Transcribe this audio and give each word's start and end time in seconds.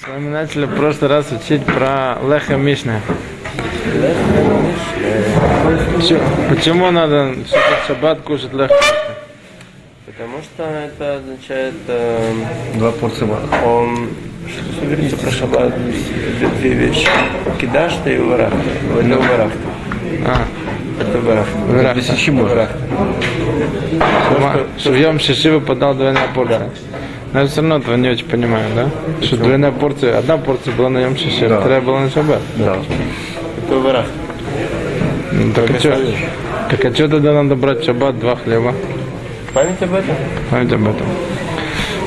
С 0.00 0.08
вами 0.08 0.30
начали 0.30 0.64
в 0.64 0.74
прошлый 0.76 1.10
раз 1.10 1.26
учить 1.30 1.62
про 1.62 2.16
Леха 2.26 2.56
Мишна. 2.56 3.02
Почему 6.48 6.90
надо 6.90 7.34
в 7.34 7.86
шаббат 7.86 8.22
кушать 8.22 8.54
Леха 8.54 8.72
Мишна? 8.72 9.14
Потому 10.06 10.38
что 10.42 10.62
это 10.62 11.16
означает, 11.16 11.74
э, 11.88 12.32
Два 12.76 12.92
порции 12.92 13.26
мана. 13.26 13.46
он, 13.66 14.08
что 14.48 14.86
говорится 14.86 15.18
про 15.18 15.30
шаббат, 15.30 15.74
две, 16.60 16.70
вещи. 16.70 17.06
Кидашта 17.60 18.08
и 18.08 18.16
варахта. 18.16 18.56
Это 18.98 19.18
варахта. 19.18 19.58
А, 20.26 20.46
Это 20.98 21.18
варахта. 21.20 21.58
Варахта. 21.58 21.94
Без 21.94 22.08
что 24.78 24.92
в 24.92 24.96
Йом 24.96 25.20
Шиши 25.20 25.50
выпадала 25.50 25.94
двойная 25.94 26.28
порция. 26.34 26.70
Но 27.32 27.40
я 27.40 27.46
все 27.46 27.60
равно 27.60 27.76
этого 27.78 27.96
не 27.96 28.08
очень 28.08 28.26
понимаю, 28.26 28.66
да? 28.74 28.90
Что 29.24 29.36
двойная 29.36 29.70
порция, 29.70 30.18
одна 30.18 30.36
порция 30.36 30.74
была 30.74 30.88
на 30.88 30.98
Йом 30.98 31.16
Шиши, 31.16 31.46
а 31.46 31.60
вторая 31.60 31.80
была 31.80 32.00
на 32.00 32.10
шаббат. 32.10 32.40
Да. 32.56 32.76
Это 33.66 33.78
варахта. 33.78 34.12
Ну, 35.32 35.52
так, 35.52 35.70
а 35.70 35.78
чё, 35.78 35.96
так 36.70 36.84
а 36.84 36.94
что 36.94 37.08
тогда 37.08 37.32
надо 37.32 37.54
брать 37.54 37.84
шаббат 37.84 38.18
два 38.18 38.34
хлеба? 38.34 38.74
Память 39.54 39.80
об 39.80 39.94
этом? 39.94 40.16
Память 40.50 40.72
об 40.72 40.82
этом. 40.82 41.06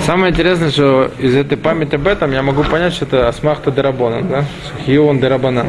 Самое 0.06 0.34
интересное, 0.34 0.70
что 0.70 1.10
из 1.18 1.34
этой 1.34 1.58
памяти 1.58 1.96
об 1.96 2.06
этом 2.06 2.34
я 2.34 2.42
могу 2.42 2.64
понять, 2.64 2.94
что 2.94 3.06
это 3.06 3.30
Асмахта 3.30 3.72
Дерабона, 3.72 4.22
да? 4.22 4.44
Хион 4.86 5.20
Дерабана. 5.20 5.66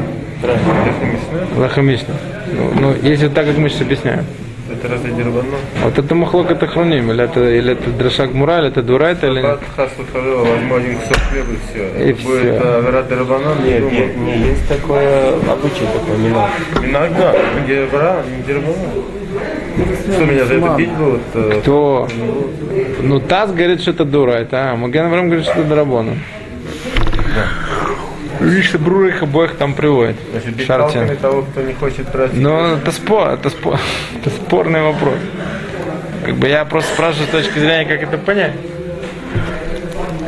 Лахамишна. 1.56 2.14
Ну, 2.52 2.72
ну, 2.80 2.94
если 3.02 3.28
так, 3.28 3.46
как 3.46 3.56
мы 3.56 3.68
сейчас 3.68 3.83
объясняем. 3.83 4.24
Это 4.75 4.89
разве 4.89 5.12
дербано? 5.12 5.56
Вот 5.83 5.98
это 5.98 6.14
махлок 6.14 6.50
это 6.50 6.67
храним, 6.67 7.11
или 7.11 7.25
это, 7.25 7.41
или 7.48 7.72
это 7.72 7.91
дрошак 7.91 8.33
мура, 8.33 8.58
или 8.58 8.69
это 8.69 8.83
дурайта, 8.83 9.27
или 9.28 9.42
нет? 9.42 9.61
Хас 9.77 9.91
выходила, 9.98 10.44
возьму 10.44 10.75
один 10.77 10.97
кусок 10.98 11.17
хлеба 11.30 11.53
и 11.53 11.56
все. 11.70 12.05
И 12.05 12.11
Это 12.11 12.22
будет 12.22 12.41
всё. 12.41 12.78
Авера 12.78 13.02
Дербанан, 13.02 13.64
не 13.64 13.70
Нет, 13.70 14.17
не, 14.17 14.22
не, 14.25 14.39
есть 14.48 14.69
такое 14.69 15.28
обычай 15.50 15.86
такой, 15.92 16.19
минак. 16.19 16.50
Иногда, 16.83 17.34
не 17.61 17.67
Дербара, 17.67 18.22
не 18.36 18.42
Дербанан. 18.42 18.77
Что, 20.12 20.25
меня 20.27 20.45
за 20.45 20.55
это 20.55 20.75
бить 20.77 20.92
будут? 20.92 21.20
э, 21.34 21.61
То, 21.64 22.08
ну, 23.02 23.20
Таз 23.20 23.50
говорит, 23.52 23.80
что 23.80 23.91
это 23.91 24.05
дурайта, 24.05 24.70
а 24.72 24.77
Маген 24.77 25.06
Авраам 25.06 25.27
говорит, 25.27 25.45
что 25.47 25.61
это 25.61 25.69
Дарабона. 25.69 26.11
Видишь, 26.11 27.34
что 28.62 28.78
Брура 28.78 29.09
их 29.09 29.23
обоих 29.23 29.56
там 29.56 29.75
приводит. 29.75 30.17
Значит, 30.31 30.56
бить 30.56 30.67
Шартин. 30.67 31.00
палками 31.00 31.17
того, 31.17 31.42
кто 31.42 31.62
не 31.62 31.75
хочет 31.75 32.11
тратить. 32.11 32.41
Ну, 32.41 32.77
это 32.77 32.92
спор, 32.92 33.28
это 33.28 33.51
спор, 33.51 33.78
это 34.20 34.31
спорный 34.31 34.83
вопрос. 34.83 35.14
Как 36.25 36.36
бы 36.36 36.48
я 36.48 36.64
просто 36.64 36.92
спрашиваю 36.95 37.28
с 37.28 37.31
точки 37.31 37.59
зрения, 37.59 37.84
как 37.84 38.03
это 38.03 38.19
понять. 38.19 38.53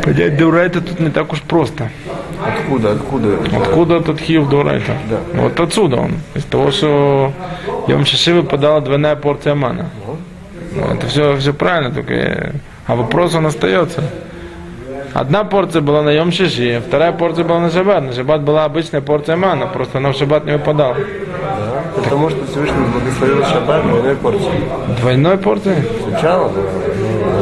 Понять 0.02 0.36
Дурайта 0.36 0.80
тут 0.80 1.00
не 1.00 1.10
так 1.10 1.32
уж 1.32 1.40
просто. 1.42 1.90
Откуда, 2.44 2.92
откуда? 2.92 3.38
Откуда 3.56 4.00
тут 4.00 4.20
хив 4.20 4.48
Дурайта? 4.48 4.96
Да. 5.10 5.18
Вот 5.34 5.58
отсюда 5.58 5.96
он. 5.96 6.12
Из 6.34 6.44
того, 6.44 6.70
что 6.70 7.32
Йом 7.88 8.04
Шиши 8.04 8.34
выпадала 8.34 8.80
двойная 8.80 9.16
порция 9.16 9.54
мана. 9.54 9.90
Ну, 10.72 10.94
это 10.94 11.06
все, 11.06 11.36
все 11.36 11.54
правильно, 11.54 11.94
только... 11.94 12.52
А 12.86 12.94
вопрос 12.94 13.34
он 13.34 13.46
остается. 13.46 14.04
Одна 15.18 15.44
порция 15.44 15.80
была 15.80 16.02
на 16.02 16.10
Йом 16.10 16.30
Шиши, 16.30 16.82
вторая 16.86 17.10
порция 17.10 17.42
была 17.42 17.58
на 17.60 17.70
Шаббат. 17.70 18.02
На 18.02 18.12
Шаббат 18.12 18.42
была 18.42 18.66
обычная 18.66 19.00
порция 19.00 19.36
мана, 19.36 19.66
просто 19.66 19.96
она 19.96 20.12
в 20.12 20.16
Шаббат 20.16 20.44
не 20.44 20.52
выпадала. 20.52 20.94
Потому 21.96 22.28
что 22.28 22.44
Всевышний 22.44 22.84
благословил 22.92 23.42
шаббат 23.46 23.82
двойной 23.86 24.16
порцией. 24.16 24.64
Двойной 25.00 25.38
порции? 25.38 25.88
Сначала 26.06 26.50
было. 26.50 26.85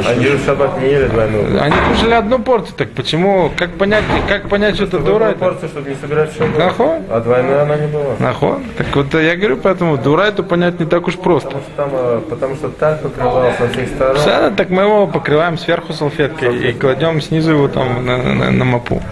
Они 0.06 0.26
же 0.26 0.38
шаббат 0.44 0.80
не 0.80 0.86
ели 0.88 1.06
двойную. 1.06 1.62
Они 1.62 1.74
кушали 1.88 2.14
одну 2.14 2.38
порцию, 2.38 2.74
так 2.76 2.90
почему? 2.92 3.50
Как 3.56 3.70
понять, 3.72 4.04
как 4.28 4.48
понять, 4.48 4.74
что 4.76 4.84
это 4.84 4.96
Одну 4.98 5.12
дурайта? 5.12 5.38
порцию, 5.38 5.68
чтобы 5.68 5.90
не 5.90 5.96
собирать 5.96 6.32
в 6.32 6.36
шаббат. 6.38 6.58
Нахуй? 6.58 6.98
А 7.10 7.20
двойная 7.20 7.62
она 7.62 7.76
не 7.76 7.86
была. 7.86 8.14
Нахуй? 8.18 8.56
Так 8.76 8.86
вот 8.94 9.14
я 9.14 9.36
говорю, 9.36 9.56
поэтому 9.58 9.96
дурайту 9.98 10.44
понять 10.44 10.80
не 10.80 10.86
так 10.86 11.06
уж 11.08 11.16
просто. 11.16 11.56
Там, 11.76 11.90
э, 11.92 12.20
потому 12.28 12.54
что 12.56 12.68
так 12.68 13.00
покрывалось 13.02 13.56
со 13.56 13.68
всех 13.68 13.88
сторон. 13.88 14.16
Все, 14.16 14.50
так 14.50 14.70
мы 14.70 14.82
его 14.82 15.06
покрываем 15.06 15.58
сверху 15.58 15.92
салфеткой 15.92 16.56
и 16.70 16.72
кладем 16.72 17.20
снизу 17.20 17.52
его 17.52 17.68
там 17.68 18.04
на, 18.04 18.16
на- 18.18 18.50
на 18.50 18.64
мапу. 18.64 19.02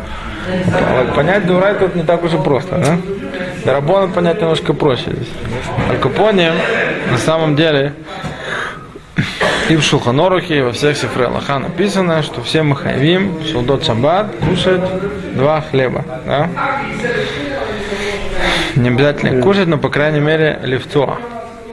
А 0.74 1.04
вот 1.04 1.14
понять 1.14 1.46
дурай 1.46 1.74
тут 1.74 1.94
не 1.94 2.02
так 2.02 2.24
уж 2.24 2.32
и 2.34 2.36
просто, 2.36 2.76
да? 2.78 2.96
Дарабона 3.64 4.08
понять 4.08 4.40
немножко 4.40 4.72
проще 4.74 5.10
здесь. 5.12 5.28
Алькупоне 5.90 6.52
на 7.10 7.16
самом 7.18 7.54
деле 7.54 7.92
и 9.68 9.76
в 9.76 9.82
Шулханорухе, 9.82 10.58
и 10.58 10.62
во 10.62 10.72
всех 10.72 10.96
сифре 10.96 11.28
написано, 11.28 12.22
что 12.22 12.42
все 12.42 12.62
мы 12.62 12.76
хайвим, 12.76 13.44
Шулдот 13.50 13.84
Шаббат, 13.84 14.26
кушать 14.36 14.80
два 15.34 15.60
хлеба. 15.60 16.04
Да? 16.26 16.48
Не 18.76 18.88
обязательно 18.88 19.42
кушать, 19.42 19.68
но 19.68 19.78
по 19.78 19.88
крайней 19.88 20.20
мере 20.20 20.58
лифтуа. 20.62 21.18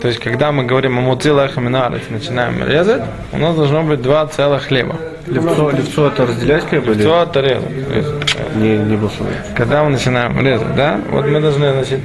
То 0.02 0.08
есть, 0.08 0.20
когда 0.20 0.52
мы 0.52 0.64
говорим 0.64 0.98
о 0.98 1.02
муци 1.02 1.32
лахаминарец, 1.32 2.04
начинаем 2.10 2.66
резать, 2.66 3.04
у 3.34 3.38
нас 3.38 3.56
должно 3.56 3.84
быть 3.84 4.02
два 4.02 4.26
целых 4.28 4.64
хлеба. 4.64 4.96
Левцо, 5.32 5.70
левцо 5.72 6.08
это 6.08 6.26
разделять 6.26 6.66
или? 6.72 6.94
Все 6.94 7.24
это 7.24 7.40
резать. 7.42 7.70
резать. 7.94 8.56
Не, 8.56 8.78
не 8.78 8.98
голосовать. 8.98 9.54
Когда 9.56 9.84
мы 9.84 9.92
начинаем 9.92 10.40
резать, 10.40 10.76
да, 10.76 11.00
вот 11.10 11.26
мы 11.28 11.40
должны 11.40 11.72
значит, 11.72 12.00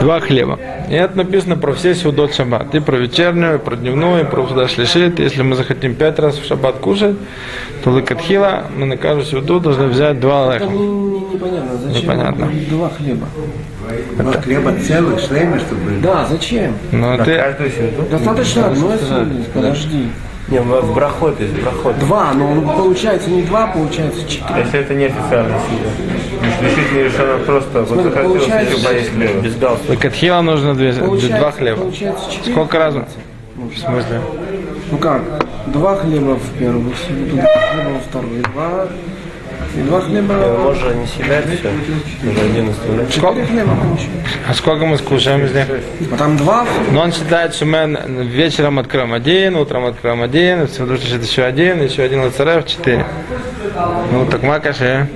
два 0.00 0.20
хлеба. 0.20 0.58
И 0.88 0.94
это 0.94 1.16
написано 1.18 1.56
про 1.56 1.72
все 1.72 1.94
сюдот 1.94 2.34
шаббат. 2.34 2.74
И 2.74 2.80
про 2.80 2.96
вечернюю, 2.96 3.56
и 3.56 3.58
про 3.58 3.76
дневную, 3.76 4.22
и 4.22 4.24
про 4.24 4.42
худаш 4.42 4.78
лишит. 4.78 5.18
Если 5.18 5.42
мы 5.42 5.56
захотим 5.56 5.94
пять 5.94 6.18
раз 6.18 6.38
в 6.38 6.46
шаббат 6.46 6.76
кушать, 6.76 7.16
то 7.82 7.90
лыкатхила 7.90 8.64
мы 8.76 8.86
на 8.86 8.96
каждую 8.96 9.26
сюду 9.26 9.60
должны 9.60 9.88
взять 9.88 10.20
два 10.20 10.54
леха. 10.54 10.66
Непонятно, 10.66 11.78
зачем 11.78 12.02
Непонятно. 12.02 12.50
два 12.70 12.88
хлеба? 12.90 13.26
Два 14.16 14.32
хлеба 14.32 14.74
целых, 14.86 15.20
шлейми, 15.20 15.58
чтобы... 15.58 15.98
Да, 16.02 16.26
зачем? 16.26 16.74
Но 16.92 17.16
ты, 17.18 17.36
Каждую. 17.36 17.70
Достаточно 18.10 18.66
одной 18.66 18.98
подожди. 19.52 20.08
Не, 20.50 20.60
в 20.60 20.94
брахот 20.94 21.38
есть 21.40 21.52
брахот. 21.60 21.98
Два, 21.98 22.32
но 22.32 22.50
он 22.50 22.64
получается 22.64 23.28
не 23.30 23.42
два, 23.42 23.66
получается 23.66 24.26
четыре. 24.26 24.60
Если 24.64 24.80
это 24.80 24.94
не 24.94 25.04
официальная 25.04 25.58
сила. 25.60 26.40
Действительно 26.62 27.04
решено 27.04 27.38
просто. 27.44 27.82
Вот 27.82 28.02
захотелось 28.02 28.44
получается, 28.44 28.74
еще 28.74 28.86
поесть 28.86 29.10
хлеба. 29.10 29.40
Без 29.40 29.56
галстука. 29.56 29.90
лыкатхила 29.90 30.40
нужно 30.40 30.74
две, 30.74 30.92
Получается, 30.94 31.38
два 31.38 31.50
хлеба. 31.52 31.80
Получается 31.82 32.32
четыре. 32.32 32.52
Сколько 32.52 32.78
разницы? 32.78 33.10
В 33.56 33.76
смысле? 33.76 34.20
Ну 34.90 34.98
как? 34.98 35.22
Два 35.66 35.96
хлеба 35.96 36.36
в 36.36 36.58
первую 36.58 36.92
сумму, 37.06 37.26
два 37.26 37.42
хлеба 37.42 37.90
во 37.90 38.00
вторую, 38.00 38.42
два... 38.42 38.88
Хлеба... 39.72 40.34
Можно 40.34 40.92
не 40.92 41.06
себя 41.06 41.42
все. 41.42 41.70
Уже 42.28 42.40
один. 42.40 42.72
А 44.48 44.54
сколько 44.54 44.86
мы 44.86 44.96
скушаем 44.98 45.44
из 45.44 45.54
них? 45.54 45.66
А 46.12 46.16
там 46.16 46.36
два, 46.36 46.66
Но 46.92 47.02
он 47.02 47.12
считает, 47.12 47.54
что 47.54 47.66
мы 47.66 48.24
вечером 48.24 48.78
откроем 48.78 49.12
один, 49.12 49.56
утром 49.56 49.86
откроем 49.86 50.22
один, 50.22 50.66
все 50.66 50.86
решит 50.86 51.22
еще 51.22 51.42
один, 51.44 51.82
еще 51.82 52.02
один 52.02 52.22
лацарев, 52.22 52.66
четыре. 52.66 53.04
Ну 54.12 54.26
так 54.26 54.42
макаши. 54.42 55.08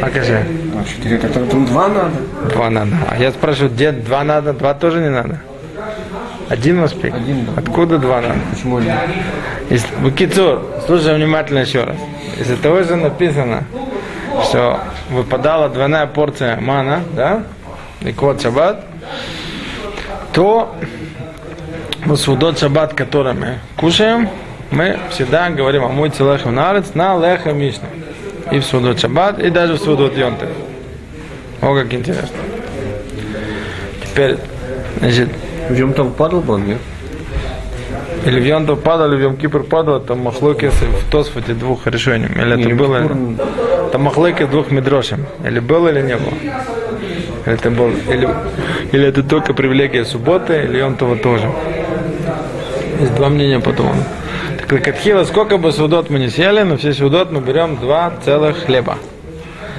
Макаши. 0.00 0.46
а 0.74 0.84
четыре, 0.84 1.18
так 1.18 1.32
там 1.32 1.64
два 1.66 1.88
надо. 1.88 2.10
Два 2.52 2.70
надо. 2.70 2.96
А 3.08 3.18
я 3.18 3.30
спрашиваю, 3.30 3.70
где 3.70 3.92
два 3.92 4.24
надо, 4.24 4.52
два 4.52 4.74
тоже 4.74 5.00
не 5.00 5.10
надо. 5.10 5.40
Один 6.48 6.82
успех. 6.82 7.14
Один, 7.14 7.44
да. 7.44 7.52
Откуда 7.56 7.98
два 7.98 8.20
надо? 8.20 8.38
Почему 8.52 8.78
нет? 8.78 8.96
Если, 9.68 9.88
Букицур, 9.96 10.62
слушай 10.86 11.14
внимательно 11.14 11.60
еще 11.60 11.84
раз. 11.84 11.96
Из-за 12.38 12.56
того 12.56 12.82
же 12.82 12.94
написано, 12.96 13.64
что 14.44 14.78
выпадала 15.10 15.68
двойная 15.68 16.06
порция 16.06 16.60
мана, 16.60 17.02
да, 17.14 17.42
и 18.00 18.12
код 18.12 18.40
шаббат, 18.40 18.84
то 20.32 20.76
судот 22.14 22.58
шаббат, 22.58 22.94
который 22.94 23.32
мы 23.32 23.58
кушаем, 23.76 24.28
мы 24.70 24.98
всегда 25.10 25.50
говорим 25.50 25.84
о 25.84 25.88
мой 25.88 26.10
целехем 26.10 26.54
нарец 26.54 26.94
на 26.94 27.18
леха 27.18 27.52
мишна. 27.52 27.88
И 28.52 28.60
в 28.60 28.64
судот 28.64 29.00
шаббат, 29.00 29.40
и 29.40 29.50
даже 29.50 29.74
в 29.74 29.78
судот 29.78 30.16
йонте. 30.16 30.46
О, 31.60 31.74
как 31.74 31.92
интересно. 31.92 32.36
Теперь, 34.04 34.36
значит, 35.00 35.30
В 35.68 35.74
Йом 35.74 35.92
там 35.92 36.12
падал 36.12 36.40
бы 36.40 36.54
он, 36.54 36.66
нет? 36.66 36.78
или 38.24 38.40
в 38.40 38.44
Йонтов 38.44 38.80
падал, 38.80 39.08
или 39.12 39.16
в 39.18 39.22
Йом 39.22 39.36
Кипр 39.36 39.62
падал, 39.62 40.00
там 40.00 40.20
махлокис 40.20 40.72
в 40.72 41.10
Тосфоте 41.10 41.54
двух 41.54 41.86
решений. 41.86 42.26
Или 42.26 42.58
это 42.60 42.68
Йом 42.68 42.76
было? 42.78 42.96
Кипур- 43.02 43.90
Там 43.92 44.02
махлокис 44.02 44.48
двух 44.48 44.70
медрошем. 44.72 45.26
Или 45.44 45.60
был, 45.60 45.86
или 45.86 46.02
не 46.02 46.16
был. 46.16 46.32
Или 47.46 47.54
это 47.54 47.70
был, 47.70 47.90
или, 48.10 48.28
или 48.90 49.06
это 49.06 49.22
только 49.22 49.54
привилегия 49.54 50.04
субботы, 50.04 50.64
или 50.64 50.78
Йонтова 50.78 51.16
тоже. 51.16 51.50
Есть 53.00 53.14
два 53.14 53.28
мнения 53.28 53.60
по 53.60 53.72
тому. 53.72 53.92
Так 54.58 54.72
Лакатхила, 54.72 55.22
сколько 55.24 55.56
бы 55.58 55.70
судот 55.70 56.10
мы 56.10 56.18
не 56.18 56.28
съели, 56.28 56.62
но 56.62 56.76
все 56.76 56.92
судот 56.92 57.30
мы 57.30 57.40
берем 57.40 57.76
два 57.76 58.12
целых 58.24 58.64
хлеба. 58.64 58.96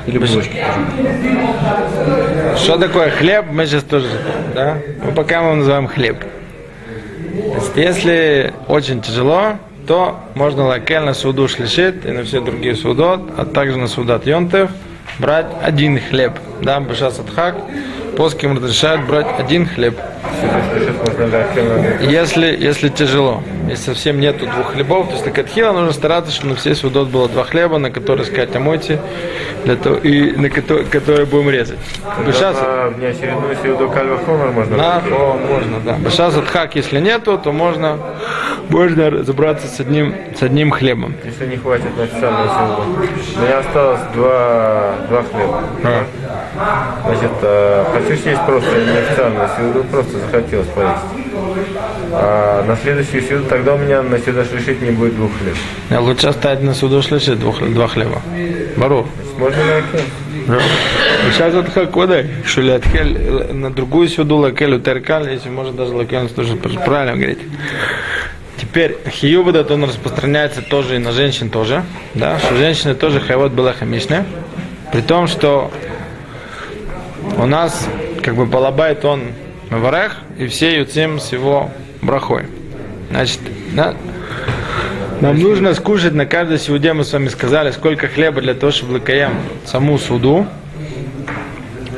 Или 0.06 0.19
булочки. 0.19 0.63
Что 2.57 2.77
такое 2.77 3.09
хлеб, 3.12 3.45
мы 3.51 3.65
сейчас 3.65 3.83
тоже, 3.83 4.07
да? 4.54 4.77
Мы 5.04 5.12
пока 5.12 5.42
мы 5.42 5.56
называем 5.56 5.88
хлеб. 5.88 6.19
То 6.19 7.56
есть, 7.56 7.71
если 7.75 8.54
очень 8.68 9.01
тяжело, 9.01 9.57
то 9.88 10.19
можно 10.36 10.65
лакель 10.65 11.00
на 11.00 11.13
суду 11.13 11.48
шлишит 11.48 12.06
и 12.06 12.12
на 12.12 12.24
все 12.24 12.42
другие 12.42 12.75
судот, 12.75 13.21
а 13.38 13.45
также 13.45 13.77
на 13.77 13.88
судат 13.88 14.27
йонтев 14.27 14.69
брать 15.19 15.48
один 15.63 16.00
хлеб. 16.00 16.33
Да, 16.62 16.80
бешас 16.80 17.19
хак, 17.36 17.56
плоским 18.18 18.58
разрешают 18.58 19.06
брать 19.06 19.28
один 19.38 19.68
хлеб. 19.68 19.96
Если, 22.02 22.48
если 22.48 22.90
тяжело, 22.90 23.44
если 23.69 23.84
совсем 23.84 24.19
нету 24.19 24.48
двух 24.48 24.74
хлебов, 24.74 25.10
то 25.10 25.14
есть 25.14 25.31
катхила 25.31 25.72
нужно 25.72 25.94
стараться, 25.94 26.31
чтобы 26.31 26.50
на 26.50 26.56
все 26.56 26.74
судот 26.74 27.10
было 27.10 27.30
два 27.30 27.44
хлеба, 27.44 27.78
на 27.78 27.92
которые 27.92 28.25
сказать 28.25 28.56
омойте, 28.56 29.00
для 29.66 29.75
того, 29.75 29.98
и 29.98 30.31
на 30.31 30.50
которые, 30.50 30.86
которые 30.86 31.28
будем 31.28 31.52
резать. 31.52 31.78
Бешас, 32.25 32.60
На 32.60 32.88
внеочередную 32.90 33.56
силу 33.62 33.88
кальва 33.90 34.18
хомер 34.25 34.52
можно 34.52 34.78
да, 34.78 35.04
о, 35.12 35.38
можно, 35.38 35.80
да. 35.86 35.98
Бешас 36.00 36.34
хак, 36.52 36.75
если 36.75 37.00
нету, 37.00 37.38
то 37.38 37.52
можно, 37.52 38.00
можно 38.69 39.10
разобраться 39.10 39.68
с 39.68 39.80
одним, 39.80 40.14
с 40.36 40.42
одним 40.44 40.72
хлебом. 40.72 41.16
Если 41.24 41.46
не 41.48 41.58
хватит 41.58 41.96
на 41.98 42.04
официальную 42.04 42.50
силу. 42.50 43.38
У 43.38 43.42
меня 43.42 43.60
осталось 43.60 44.02
два, 44.14 44.96
два 45.10 45.24
хлеба. 45.24 45.64
Значит, 47.06 47.31
э, 47.42 47.86
хочу 47.94 48.22
съесть 48.22 48.46
просто 48.46 48.69
неофициальную 48.69 49.50
силу, 49.58 49.84
просто 49.86 50.19
захотелось 50.19 50.68
поесть. 50.68 51.02
А 52.12 52.64
на 52.66 52.75
следующую 52.75 53.22
силу 53.22 53.46
тогда 53.46 53.75
у 53.75 53.78
меня 53.78 54.02
на 54.02 54.18
сюда 54.18 54.44
решить 54.44 54.81
не 54.81 54.92
будет 54.92 55.16
двух 55.16 55.31
хлеб. 55.38 55.56
А 55.90 56.00
Лучше 56.00 56.28
оставить 56.28 56.63
на 56.63 56.74
суду 56.74 57.02
шлишит 57.02 57.40
двух, 57.40 57.62
два 57.62 57.88
хлеба. 57.88 58.22
Бару. 58.75 59.08
Можно 59.38 59.58
на? 60.48 60.60
Сейчас 61.34 61.54
вот 61.54 61.70
как 61.70 61.96
водай, 61.96 62.28
что 62.46 62.62
ли, 62.62 62.72
отхель, 62.72 63.54
на 63.54 63.72
другую 63.72 64.08
сюду 64.08 64.38
лакелю 64.38 64.80
теркаль, 64.80 65.30
если 65.30 65.50
можно 65.50 65.74
даже 65.74 65.94
лакель 65.94 66.30
тоже 66.30 66.56
правильно 66.56 67.16
говорить. 67.16 67.40
Теперь 68.59 68.98
хиюб 69.07 69.48
этот 69.50 69.71
он 69.71 69.83
распространяется 69.83 70.62
тоже 70.62 70.95
и 70.95 71.00
на 71.00 71.12
женщин 71.12 71.50
тоже, 71.50 71.83
да, 72.15 72.39
что 72.39 72.56
женщины 72.56 72.95
тоже 72.95 73.19
хайвот 73.19 73.51
была 73.51 73.74
хамишны, 73.74 74.25
при 74.92 75.01
том, 75.01 75.27
что 75.27 75.71
у 77.38 77.45
нас 77.45 77.88
как 78.24 78.36
бы 78.36 78.45
балабайт 78.45 79.06
он 79.06 79.21
варех, 79.69 80.18
и 80.38 80.48
все 80.48 80.77
юцим 80.77 81.19
с 81.19 81.31
его 81.31 81.69
брахой. 82.01 82.48
Значит, 83.12 83.39
да, 83.74 83.94
нам 85.21 85.39
нужно 85.39 85.74
скушать 85.74 86.13
на 86.13 86.25
каждой 86.25 86.60
сеуде, 86.60 86.94
мы 86.94 87.03
с 87.03 87.12
вами 87.12 87.27
сказали, 87.30 87.71
сколько 87.71 88.07
хлеба 88.07 88.42
для 88.42 88.53
того, 88.53 88.71
чтобы 88.71 88.94
лакаем 88.94 89.33
саму 89.65 89.98
суду. 89.98 90.45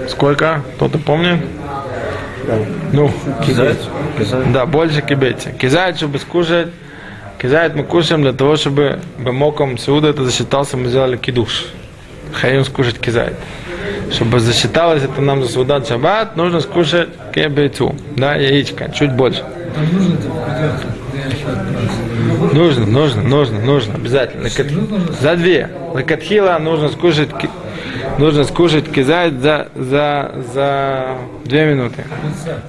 Сколько? 0.07 0.63
Кто-то 0.75 0.97
помнит? 0.97 1.39
Ну, 2.94 3.12
Кизайт? 3.46 3.78
Кизайт? 4.18 4.51
да, 4.51 4.66
больше 4.66 5.01
кибете. 5.01 5.54
Кизайт, 5.60 5.98
чтобы 5.98 6.19
скушать, 6.19 6.68
кизайт 7.42 7.75
мы 7.75 7.84
кушаем 7.84 8.22
для 8.24 8.34
того, 8.34 8.56
чтобы 8.56 9.00
бемоком 9.18 9.78
сеуда 9.78 10.10
это 10.10 10.24
засчитался, 10.25 10.78
мы 10.78 10.88
сделали 10.88 11.18
кидуш. 11.18 11.66
Хаим 12.34 12.63
скушать 12.66 13.00
кизайт. 13.00 13.34
Чтобы 14.12 14.40
засчиталось 14.40 15.04
это 15.04 15.22
нам 15.22 15.44
за 15.44 15.50
судат 15.51 15.88
шаббат, 15.88 16.36
нужно 16.36 16.62
скушать 16.62 17.10
кебейцу, 17.34 17.96
да, 18.16 18.36
яичко, 18.36 18.90
чуть 18.92 19.12
больше. 19.13 19.44
Нужно, 22.54 22.86
нужно, 22.86 23.22
нужно, 23.22 23.60
нужно, 23.60 23.96
обязательно. 23.96 24.44
Лакат- 24.48 25.22
За 25.22 25.36
две. 25.36 25.69
Лакатхила 25.94 26.57
нужно 26.60 26.90
скушать, 26.90 27.30
нужно 28.19 28.44
скушать 28.44 28.92
кизайт 28.92 29.42
за, 29.42 29.69
за, 29.75 30.31
за 30.54 31.18
две 31.45 31.66
минуты. 31.66 32.06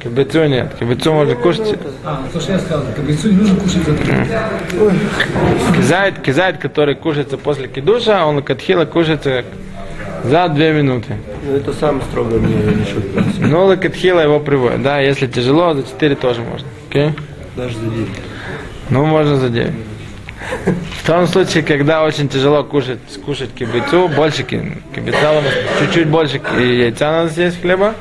Кибецу 0.03 0.45
нет. 0.47 0.73
Кибецу 0.79 1.13
можно 1.13 1.35
кушать. 1.35 1.77
А, 2.05 2.23
то, 2.33 2.41
что 2.41 2.53
я 2.53 2.59
сказал, 2.59 2.85
кабицу 2.95 3.31
не 3.31 3.37
нужно 3.37 3.57
кушать 3.61 3.85
за 3.85 3.95
три. 3.95 4.15
Кизайт, 5.77 6.21
кизайт, 6.21 6.59
который 6.59 6.95
кушается 6.95 7.37
после 7.37 7.69
кидуша, 7.69 8.25
он 8.25 8.37
лакатхила 8.37 8.85
кушается 8.85 9.45
за 10.25 10.49
две 10.49 10.73
минуты. 10.73 11.17
Ну, 11.47 11.57
это 11.57 11.73
самое 11.73 12.03
строгое 12.05 12.39
мне 12.39 12.55
решит. 12.73 13.41
Но 13.41 13.67
лакатхила 13.67 14.21
его 14.21 14.39
приводит. 14.41 14.83
Да, 14.83 15.01
если 15.01 15.27
тяжело, 15.27 15.75
за 15.75 15.83
четыре 15.83 16.15
тоже 16.15 16.43
можно. 16.43 16.67
Окей? 16.89 17.11
Даже 17.57 17.75
за 17.77 17.87
девять. 17.87 18.09
Ну, 18.91 19.07
можно 19.07 19.37
за 19.37 19.49
9. 19.49 19.73
В 21.03 21.07
том 21.07 21.27
случае, 21.27 21.63
когда 21.63 22.03
очень 22.03 22.29
тяжело 22.29 22.65
кушать, 22.65 22.99
скушать 23.11 23.53
кибицу, 23.53 24.09
больше 24.09 24.43
ки- 24.43 24.79
кибица, 24.95 25.43
чуть-чуть 25.79 26.09
больше 26.09 26.41
яйца 26.59 27.11
надо 27.11 27.31
съесть 27.31 27.61
хлеба. 27.61 27.95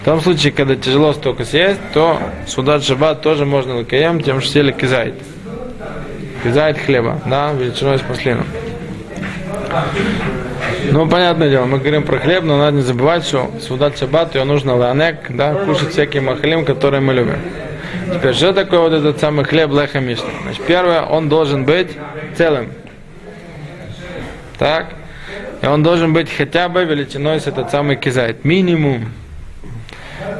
В 0.00 0.04
том 0.04 0.20
случае, 0.20 0.52
когда 0.52 0.74
тяжело 0.74 1.12
столько 1.12 1.44
съесть, 1.44 1.80
то 1.92 2.18
судат 2.46 2.84
шаббат 2.84 3.22
тоже 3.22 3.46
можно 3.46 3.76
лакаем, 3.76 4.20
тем, 4.20 4.40
что 4.40 4.52
сели 4.52 4.72
кизайт. 4.72 5.14
Кизайт 6.42 6.78
хлеба, 6.78 7.20
да, 7.26 7.52
величиной 7.52 7.98
с 7.98 8.02
маслином. 8.08 8.46
Ну, 10.90 11.08
понятное 11.08 11.48
дело, 11.48 11.66
мы 11.66 11.78
говорим 11.78 12.02
про 12.02 12.18
хлеб, 12.18 12.42
но 12.42 12.58
надо 12.58 12.78
не 12.78 12.82
забывать, 12.82 13.24
что 13.24 13.50
судат 13.60 13.98
шаббат, 13.98 14.34
ее 14.34 14.44
нужно 14.44 14.74
ланек, 14.76 15.26
да, 15.28 15.54
кушать 15.54 15.90
всякие 15.90 16.20
махалим, 16.22 16.64
которые 16.64 17.00
мы 17.00 17.14
любим. 17.14 17.38
Теперь, 18.12 18.34
что 18.34 18.52
такое 18.52 18.80
вот 18.80 18.92
этот 18.92 19.20
самый 19.20 19.44
хлеб 19.44 19.70
леха 19.72 20.00
мишна? 20.00 20.28
Значит, 20.42 20.62
первое, 20.66 21.02
он 21.02 21.28
должен 21.28 21.64
быть 21.64 21.90
целым. 22.36 22.70
Так? 24.58 24.94
И 25.62 25.66
он 25.66 25.82
должен 25.82 26.12
быть 26.12 26.30
хотя 26.30 26.68
бы 26.68 26.84
величиной 26.84 27.40
с 27.40 27.46
этот 27.46 27.70
самый 27.70 27.96
кизайт. 27.96 28.44
Минимум. 28.44 29.12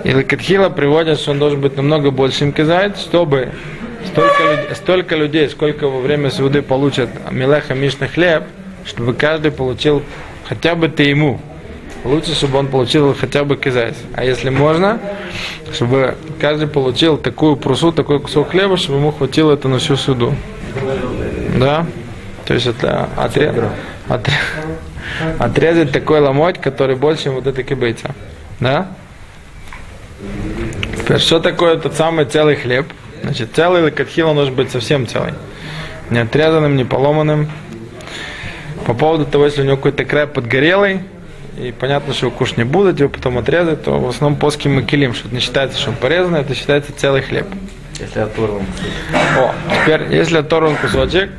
И 0.04 0.14
Лакатхила 0.14 0.68
приводят, 0.68 1.20
что 1.20 1.30
он 1.30 1.38
должен 1.38 1.60
быть 1.60 1.76
намного 1.76 2.10
большим 2.10 2.52
кизайт, 2.52 2.98
чтобы 2.98 3.50
столько, 4.06 4.74
столько 4.74 5.16
людей, 5.16 5.48
сколько 5.48 5.88
во 5.88 6.00
время 6.00 6.30
суды 6.30 6.62
получат 6.62 7.08
милеха 7.30 7.74
мишна 7.74 8.08
хлеб, 8.08 8.44
чтобы 8.84 9.14
каждый 9.14 9.52
получил 9.52 10.02
хотя 10.44 10.74
бы 10.74 10.88
ты 10.88 11.04
ему. 11.04 11.40
Лучше, 12.04 12.34
чтобы 12.34 12.58
он 12.58 12.66
получил 12.66 13.14
хотя 13.14 13.44
бы 13.44 13.56
кизайс. 13.56 13.96
А 14.14 14.24
если 14.24 14.50
можно, 14.50 14.98
чтобы 15.72 16.16
каждый 16.40 16.66
получил 16.66 17.16
такую 17.16 17.56
прусу, 17.56 17.92
такой 17.92 18.18
кусок 18.18 18.50
хлеба, 18.50 18.76
чтобы 18.76 18.98
ему 18.98 19.12
хватило 19.12 19.52
это 19.52 19.68
на 19.68 19.78
всю 19.78 19.96
суду. 19.96 20.34
Да? 21.56 21.86
То 22.44 22.54
есть 22.54 22.66
это 22.66 23.08
отре- 23.16 23.70
отре- 24.08 24.32
отрезать 25.38 25.92
такой 25.92 26.20
ломоть, 26.20 26.60
который 26.60 26.96
больше, 26.96 27.24
чем 27.24 27.34
вот 27.34 27.46
эта 27.46 27.62
кибейца. 27.62 28.10
Да? 28.58 28.88
Теперь, 30.98 31.18
что 31.18 31.38
такое 31.38 31.76
тот 31.76 31.94
самый 31.94 32.24
целый 32.24 32.56
хлеб? 32.56 32.86
Значит, 33.22 33.50
целый 33.54 33.82
лакатхила 33.82 34.34
должен 34.34 34.54
быть 34.54 34.72
совсем 34.72 35.06
целый. 35.06 35.34
Не 36.10 36.18
отрезанным, 36.18 36.76
не 36.76 36.84
поломанным. 36.84 37.48
По 38.86 38.94
поводу 38.94 39.24
того, 39.24 39.44
если 39.44 39.62
у 39.62 39.64
него 39.64 39.76
какой-то 39.76 40.04
край 40.04 40.26
подгорелый, 40.26 41.02
и 41.56 41.72
понятно, 41.72 42.14
что 42.14 42.26
его 42.26 42.36
кушать 42.36 42.56
не 42.56 42.64
будут, 42.64 42.98
его 42.98 43.08
потом 43.08 43.38
отрезать, 43.38 43.84
то 43.84 43.98
в 43.98 44.08
основном 44.08 44.38
плоский 44.38 44.68
макелим, 44.68 45.14
что 45.14 45.26
это 45.26 45.34
не 45.34 45.40
считается, 45.40 45.78
что 45.78 45.90
он 45.90 45.96
порезанный, 45.96 46.40
это 46.40 46.54
считается 46.54 46.92
целый 46.96 47.22
хлеб. 47.22 47.46
Если 48.00 48.20
оторван. 48.20 48.62
О, 49.38 49.52
теперь, 49.82 50.14
если 50.14 50.38
оторван 50.38 50.76
кусочек, 50.76 51.30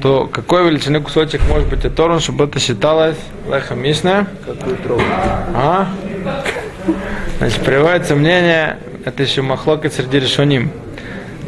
то 0.00 0.26
какой 0.26 0.66
величины 0.66 1.00
кусочек 1.00 1.42
может 1.48 1.68
быть 1.68 1.84
оторван, 1.84 2.20
чтобы 2.20 2.44
это 2.44 2.58
считалось 2.58 3.18
лехом 3.50 3.82
мишна? 3.82 4.26
Какую 4.46 4.76
трогать? 4.76 5.06
А? 5.54 5.88
Значит, 7.38 7.62
приводится 7.62 8.14
мнение, 8.14 8.78
это 9.04 9.22
еще 9.22 9.42
махлокет 9.42 9.92
среди 9.92 10.18
решоним. 10.18 10.72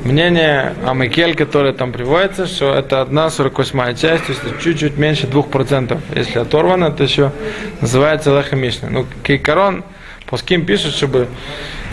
Мнение 0.05 0.75
Амикель, 0.87 1.35
которое 1.35 1.73
там 1.73 1.93
приводится, 1.93 2.47
что 2.47 2.75
это 2.75 3.01
одна 3.01 3.31
48 3.31 3.97
часть, 3.97 4.27
то 4.27 4.33
есть 4.33 4.43
чуть-чуть 4.61 4.97
меньше 4.97 5.27
2%. 5.27 5.99
Если 6.15 6.39
оторвано, 6.39 6.87
это 6.87 7.03
еще 7.03 7.33
называется 7.81 8.33
лахамишна. 8.33 8.89
Ну, 8.91 9.07
кейкарон, 9.23 9.85
Пуским 10.29 10.67
пишут, 10.67 10.95
чтобы, 10.95 11.27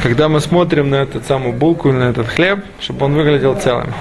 когда 0.04 0.28
мы 0.28 0.42
смотрим 0.42 0.90
на 0.90 0.96
эту 0.96 1.22
самую 1.22 1.54
булку 1.54 1.94
на 1.94 2.10
этот 2.10 2.28
хлеб, 2.28 2.60
чтобы 2.82 3.06
он 3.06 3.14
выглядел 3.14 3.56
целым. 3.56 3.94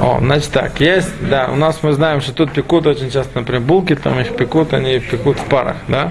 О, 0.00 0.18
значит 0.20 0.50
так, 0.50 0.80
есть, 0.80 1.12
да, 1.30 1.48
у 1.52 1.54
нас 1.54 1.78
мы 1.82 1.92
знаем, 1.92 2.20
что 2.20 2.32
тут 2.32 2.52
пекут 2.52 2.88
очень 2.88 3.08
часто, 3.08 3.38
например, 3.38 3.62
булки, 3.62 3.94
там 3.94 4.18
их 4.18 4.36
пекут, 4.36 4.74
они 4.74 4.98
пекут 4.98 5.38
в 5.38 5.44
парах, 5.44 5.76
да. 5.86 6.10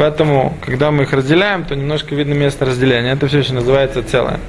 Поэтому, 0.00 0.56
когда 0.64 0.90
мы 0.90 1.02
их 1.02 1.12
разделяем, 1.12 1.62
то 1.64 1.76
немножко 1.76 2.14
видно 2.14 2.32
место 2.32 2.64
разделения. 2.64 3.12
Это 3.12 3.28
все 3.28 3.40
еще 3.40 3.52
называется 3.52 4.02
целое. 4.02 4.40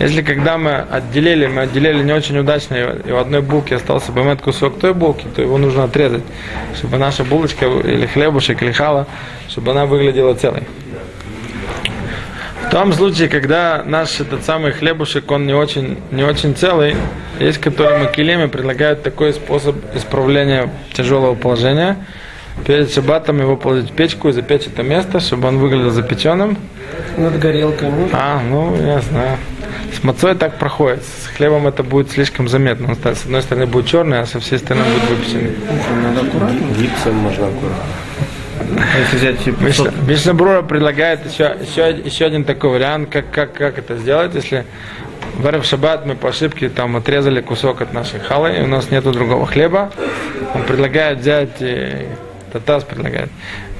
Если 0.00 0.22
когда 0.22 0.58
мы 0.58 0.72
отделили, 0.72 1.46
мы 1.46 1.62
отделили 1.62 2.02
не 2.02 2.12
очень 2.12 2.36
удачно, 2.36 2.74
и 2.74 3.12
в 3.12 3.16
одной 3.16 3.40
булке 3.40 3.76
остался 3.76 4.10
бэмет 4.10 4.40
кусок 4.40 4.80
той 4.80 4.94
булки, 4.94 5.26
то 5.36 5.40
его 5.40 5.56
нужно 5.56 5.84
отрезать, 5.84 6.24
чтобы 6.74 6.98
наша 6.98 7.22
булочка 7.22 7.66
или 7.66 8.06
хлебушек, 8.06 8.60
или 8.60 8.72
хала, 8.72 9.06
чтобы 9.48 9.70
она 9.70 9.86
выглядела 9.86 10.34
целой. 10.34 10.64
В 12.66 12.70
том 12.70 12.92
случае, 12.92 13.28
когда 13.28 13.84
наш 13.86 14.18
этот 14.18 14.42
самый 14.42 14.72
хлебушек, 14.72 15.30
он 15.30 15.46
не 15.46 15.54
очень, 15.54 15.98
не 16.10 16.24
очень 16.24 16.56
целый, 16.56 16.96
есть, 17.38 17.58
которые 17.58 17.98
макелеми 17.98 18.46
предлагают 18.46 19.04
такой 19.04 19.32
способ 19.32 19.76
исправления 19.94 20.68
тяжелого 20.92 21.36
положения. 21.36 21.98
Перед 22.66 22.92
шабатом 22.92 23.40
его 23.40 23.56
положить 23.56 23.90
в 23.90 23.94
печку 23.94 24.28
и 24.28 24.32
запечь 24.32 24.66
это 24.66 24.82
место, 24.82 25.20
чтобы 25.20 25.48
он 25.48 25.58
выглядел 25.58 25.90
запеченным. 25.90 26.56
Над 27.16 27.38
горелкой 27.38 27.90
можно? 27.90 28.10
А, 28.12 28.40
ну, 28.42 28.76
я 28.76 29.00
знаю. 29.00 29.38
С 29.92 30.04
мацой 30.04 30.34
так 30.34 30.58
проходит. 30.58 31.02
С 31.02 31.26
хлебом 31.28 31.66
это 31.66 31.82
будет 31.82 32.10
слишком 32.10 32.48
заметно. 32.48 32.88
Он 32.88 33.14
с 33.14 33.24
одной 33.24 33.42
стороны 33.42 33.66
будет 33.66 33.86
черный, 33.86 34.20
а 34.20 34.26
со 34.26 34.38
всей 34.40 34.58
стороны 34.58 34.84
будет 34.84 35.10
выпеченный. 35.10 35.56
Надо 36.02 36.26
аккуратно. 36.26 36.60
Гипсом 36.78 37.14
можно 37.16 37.46
аккуратно. 37.46 37.84
А 38.60 38.98
если 38.98 39.16
взять 39.16 39.44
типа 39.44 39.62
Мишна, 39.62 39.90
Мишна 40.06 40.34
Брура 40.34 40.62
предлагает 40.62 41.20
еще, 41.26 41.56
еще, 41.60 41.90
еще 41.90 42.26
один 42.26 42.44
такой 42.44 42.70
вариант, 42.70 43.08
как, 43.10 43.30
как, 43.30 43.52
как 43.54 43.78
это 43.78 43.96
сделать, 43.96 44.34
если 44.34 44.64
в 45.36 45.46
Эрев 45.46 45.64
Шаббат 45.64 46.04
мы 46.04 46.16
по 46.16 46.30
ошибке 46.30 46.68
там 46.68 46.96
отрезали 46.96 47.40
кусок 47.40 47.80
от 47.80 47.92
нашей 47.92 48.20
халы, 48.20 48.56
и 48.58 48.62
у 48.62 48.66
нас 48.66 48.90
нету 48.90 49.12
другого 49.12 49.46
хлеба. 49.46 49.90
Он 50.54 50.64
предлагает 50.64 51.20
взять, 51.20 51.60
э, 51.62 52.06
Татас 52.52 52.84
предлагает, 52.84 53.30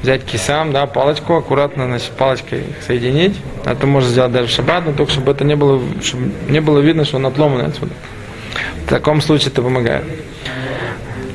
взять 0.02 0.24
кисам, 0.24 0.72
да, 0.72 0.86
палочку, 0.86 1.34
аккуратно, 1.36 1.86
значит, 1.86 2.10
палочкой 2.12 2.64
соединить. 2.86 3.36
Это 3.64 3.86
можно 3.86 4.10
сделать 4.10 4.32
даже 4.32 4.48
в 4.48 4.50
шаббат, 4.50 4.84
но 4.86 4.92
только 4.92 5.12
чтобы 5.12 5.32
это 5.32 5.44
не 5.44 5.56
было, 5.56 5.80
чтобы 6.02 6.30
не 6.48 6.60
было 6.60 6.80
видно, 6.80 7.04
что 7.04 7.16
он 7.16 7.26
отломанный 7.26 7.66
отсюда. 7.66 7.92
В 8.84 8.88
таком 8.88 9.20
случае 9.20 9.50
это 9.50 9.62
помогает. 9.62 10.04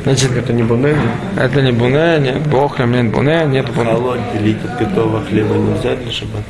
Значит, 0.03 0.35
это 0.35 0.51
не 0.51 0.63
бунель, 0.63 0.97
это 1.37 1.61
не 1.61 1.71
буне, 1.71 2.17
нет 2.19 2.45
бохлем, 2.47 2.91
нет 2.91 3.09
буне, 3.09 3.45
нет 3.45 3.71
буне. 3.71 3.91
Халот 3.91 4.19
делить 4.33 4.57
от 4.65 4.77
готового 4.77 5.23
хлеба 5.23 5.55
нельзя 5.55 5.95
для 5.95 6.11
шаббата? 6.11 6.43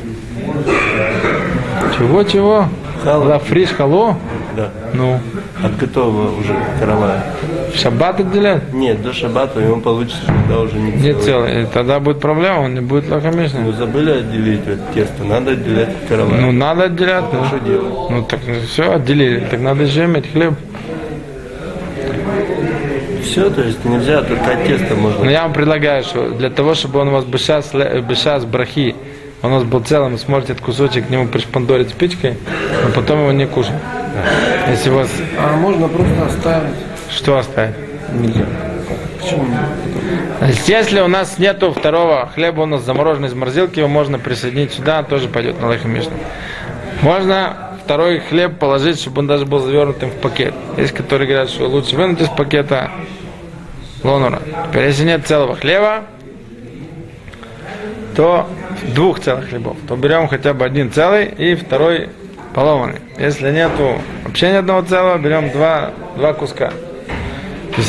Чего, 1.96 2.24
чего? 2.24 2.66
Хало. 3.04 3.28
За 3.28 3.40
фриш 3.40 3.70
хало? 3.70 4.18
Да. 4.56 4.72
Ну, 4.94 5.20
От 5.62 5.78
готового 5.78 6.40
уже 6.40 6.56
каравая. 6.80 7.24
Шаббат 7.76 8.20
отделять? 8.20 8.72
Нет, 8.74 9.02
до 9.02 9.14
шаббата 9.14 9.60
ему 9.60 9.82
получится, 9.82 10.22
тогда 10.26 10.62
уже 10.62 10.76
не 10.78 10.92
Не 10.92 11.14
целый. 11.14 11.24
целый. 11.24 11.64
И 11.64 11.66
Тогда 11.68 12.00
будет 12.00 12.20
проблема, 12.20 12.60
он 12.62 12.74
не 12.74 12.82
будет 12.82 13.10
Ну, 13.10 13.16
лакомичный. 13.16 13.72
забыли 13.74 14.12
отделить 14.12 14.68
от 14.68 14.94
теста, 14.94 15.24
надо 15.24 15.52
отделять 15.52 15.90
от 15.90 16.08
каравая. 16.10 16.42
Ну, 16.42 16.52
надо 16.52 16.84
отделять. 16.86 17.24
ну. 17.34 17.46
что 17.46 17.60
делать? 17.60 17.94
Ну, 18.10 18.24
так 18.24 18.40
все, 18.68 18.92
отделили. 18.94 19.40
Так 19.50 19.60
надо 19.60 19.84
еще 19.84 20.06
иметь 20.06 20.32
хлеб. 20.32 20.54
Все, 23.24 23.50
то 23.50 23.62
есть 23.62 23.84
нельзя 23.86 24.22
только 24.22 24.52
от 24.52 24.66
теста 24.66 24.96
Но 24.96 25.02
можно. 25.02 25.30
я 25.30 25.44
вам 25.44 25.54
предлагаю, 25.54 26.04
что 26.04 26.30
для 26.30 26.50
того, 26.50 26.74
чтобы 26.76 27.00
он 27.00 27.08
у 27.08 27.12
вас 27.12 27.26
бешас, 27.26 27.72
бешас 27.74 28.46
брахи, 28.46 28.96
он 29.42 29.52
у 29.52 29.56
вас 29.56 29.64
был 29.64 29.80
целым, 29.80 30.18
сможете 30.18 30.54
этот 30.54 30.64
кусочек 30.64 31.08
к 31.08 31.10
нему 31.10 31.28
пришпандорить 31.28 31.90
спичкой, 31.90 32.38
но 32.84 32.92
потом 32.94 33.22
его 33.22 33.32
не 33.32 33.48
кушать. 33.48 33.74
Если 34.70 34.90
у 34.90 34.96
вас... 34.96 35.10
А 35.40 35.56
можно 35.58 35.88
просто 35.88 36.26
оставить. 36.26 36.76
Что 37.10 37.38
оставить? 37.38 37.76
Нельзя. 38.14 38.46
Почему 39.20 39.46
нет? 39.46 39.60
Значит, 40.40 40.68
если 40.68 41.00
у 41.00 41.08
нас 41.08 41.40
нету 41.40 41.72
второго 41.72 42.30
хлеба, 42.34 42.62
у 42.62 42.66
нас 42.66 42.84
замороженный 42.84 43.30
из 43.30 43.34
морозилки, 43.34 43.80
его 43.80 43.88
можно 43.88 44.20
присоединить 44.20 44.74
сюда, 44.74 45.04
тоже 45.04 45.28
пойдет 45.28 45.62
на 45.62 45.68
лайха 45.68 45.88
Мишна. 45.88 46.14
Можно 47.02 47.72
второй 47.84 48.20
хлеб 48.20 48.58
положить, 48.60 49.00
чтобы 49.00 49.20
он 49.20 49.28
даже 49.28 49.46
был 49.46 49.60
завернутым 49.60 50.10
в 50.10 50.16
пакет. 50.16 50.54
Есть, 50.78 50.94
которые 50.94 51.28
говорят, 51.28 51.50
что 51.50 51.68
лучше 51.68 51.96
вынуть 51.96 52.22
из 52.22 52.30
пакета 52.30 52.92
лонора. 54.04 54.42
Теперь, 54.70 54.88
если 54.88 55.06
нет 55.06 55.26
целого 55.26 55.56
хлеба, 55.56 56.04
то 58.16 58.48
двух 58.94 59.20
целых 59.20 59.50
хлебов, 59.50 59.78
то 59.88 59.96
берем 59.96 60.28
хотя 60.28 60.54
бы 60.54 60.66
один 60.66 60.92
целый 60.92 61.26
и 61.26 61.56
второй 61.56 62.10
поломанный. 62.54 63.00
Если 63.18 63.52
нету 63.52 64.00
вообще 64.24 64.52
ни 64.52 64.56
одного 64.56 64.82
целого, 64.82 65.18
берем 65.18 65.52
два, 65.52 65.92
два 66.16 66.34
куска. 66.34 66.72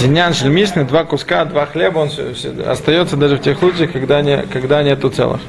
Иньян 0.02 0.32
шельмишны, 0.32 0.84
два 0.84 1.04
куска, 1.04 1.44
два 1.44 1.66
хлеба, 1.66 1.98
он 1.98 2.08
всё- 2.08 2.32
остается 2.66 3.16
даже 3.16 3.36
в 3.36 3.42
тех 3.42 3.58
случаях, 3.58 3.92
когда, 3.92 4.22
не, 4.22 4.42
когда 4.52 4.82
нету 4.82 5.10
целых. 5.10 5.40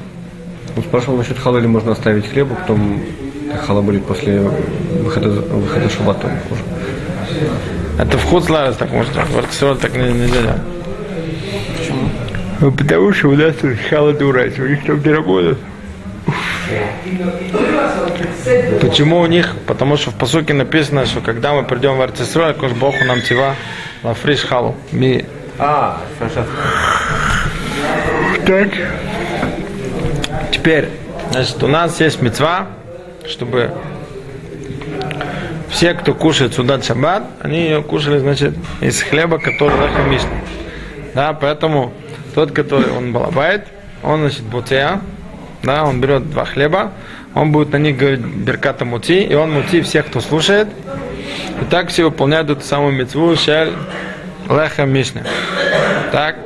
Он 0.76 0.82
спрашивал 0.82 1.16
насчет 1.16 1.38
хала, 1.38 1.56
или 1.58 1.66
можно 1.66 1.92
оставить 1.92 2.30
хлеба, 2.30 2.54
потом 2.54 3.00
хала 3.66 3.80
будет 3.80 4.04
после 4.04 4.40
выхода, 5.02 5.30
выхода 5.30 5.88
шаббата 5.88 6.30
уже. 6.50 6.62
Это 7.98 8.18
в 8.18 8.24
Хуцларес 8.24 8.76
так 8.76 8.92
можно 8.92 9.24
в 9.24 9.38
Арксероль 9.38 9.78
так 9.78 9.94
не- 9.96 10.12
нельзя 10.12 10.42
делать. 10.42 10.60
Почему? 11.78 12.72
Потому 12.76 13.12
что 13.14 13.28
у 13.28 13.36
нас 13.36 13.54
тут 13.54 13.78
хала 13.88 14.12
у 14.58 14.66
них 14.66 14.84
там 14.84 15.02
не 15.02 15.10
работает. 15.12 15.58
Почему 18.80 19.20
у 19.20 19.26
них? 19.26 19.54
Потому 19.66 19.96
что 19.96 20.10
в 20.10 20.14
посуке 20.14 20.54
написано, 20.54 21.06
что 21.06 21.20
когда 21.20 21.52
мы 21.52 21.64
придем 21.64 21.96
в 21.96 22.02
Арцисроль, 22.02 22.54
кош 22.54 22.72
Богу 22.72 22.96
нам 23.06 23.20
тива 23.20 23.54
лафриш 24.02 24.44
халу. 24.44 24.74
Ми 24.92 25.24
А. 25.58 26.00
Так. 28.46 28.68
Теперь, 30.52 30.88
значит, 31.30 31.62
у 31.62 31.66
нас 31.66 32.00
есть 32.00 32.22
мецва, 32.22 32.66
чтобы 33.26 33.70
все, 35.68 35.94
кто 35.94 36.14
кушает 36.14 36.54
сюда 36.54 36.80
шаббат, 36.80 37.24
они 37.40 37.62
ее 37.64 37.82
кушали, 37.82 38.18
значит, 38.18 38.54
из 38.80 39.02
хлеба, 39.02 39.38
который 39.38 39.78
лахамишный. 39.78 40.40
Да, 41.14 41.32
поэтому 41.32 41.92
тот, 42.34 42.52
который 42.52 42.90
он 42.90 43.12
балабает, 43.12 43.66
он, 44.02 44.20
значит, 44.20 44.42
буцея, 44.42 45.00
да, 45.62 45.84
он 45.84 46.00
берет 46.00 46.30
два 46.30 46.44
хлеба, 46.44 46.92
он 47.34 47.52
будет 47.52 47.72
на 47.72 47.76
них 47.76 47.96
говорить 47.96 48.20
берката 48.20 48.84
мути, 48.84 49.22
и 49.22 49.34
он 49.34 49.52
мути 49.52 49.82
всех, 49.82 50.06
кто 50.06 50.20
слушает. 50.20 50.68
И 51.60 51.64
так 51.64 51.88
все 51.88 52.04
выполняют 52.04 52.50
эту 52.50 52.62
самую 52.62 52.92
мецву 52.92 53.34
шель 53.36 53.72
леха 54.48 54.84
мишны. 54.84 55.22
Так. 56.12 56.36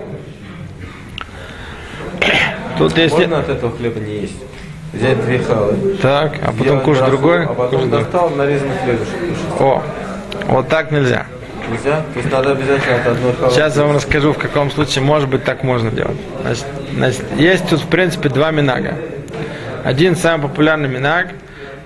Тут 2.79 2.97
есть... 2.97 3.15
Можно 3.15 3.41
от 3.41 3.49
этого 3.49 3.77
хлеба 3.77 4.01
не 4.01 4.21
есть? 4.23 4.43
Взять 4.93 5.25
две 5.25 5.39
халы. 5.39 5.97
Так, 6.03 6.35
а 6.43 6.53
потом 6.53 6.81
кушать 6.81 7.07
другой. 7.07 7.45
А 7.45 7.55
потом 7.55 7.91
достал 7.91 8.31
нарезанный 8.31 8.77
хлебушек. 8.85 9.61
О, 9.61 9.83
вот 10.49 10.69
так 10.69 10.91
нельзя. 10.91 11.27
Нельзя? 11.71 12.03
То 12.13 12.19
есть 12.19 12.31
надо 12.31 12.53
обязательно 12.53 12.97
от 12.97 13.07
одной 13.07 13.33
халы. 13.35 13.53
Сейчас 13.53 13.77
я 13.77 13.83
вам 13.85 13.97
расскажу, 13.97 14.33
в 14.33 14.39
каком 14.39 14.71
случае, 14.71 15.05
может 15.05 15.29
быть, 15.29 15.45
так 15.45 15.63
можно 15.63 15.91
делать. 15.91 16.17
Значит, 16.43 16.65
значит, 16.95 17.25
есть 17.37 17.69
тут, 17.69 17.81
в 17.81 17.87
принципе, 17.87 18.29
два 18.29 18.51
минага. 18.51 18.95
Один 19.85 20.17
самый 20.17 20.49
популярный 20.49 20.89
минаг, 20.89 21.29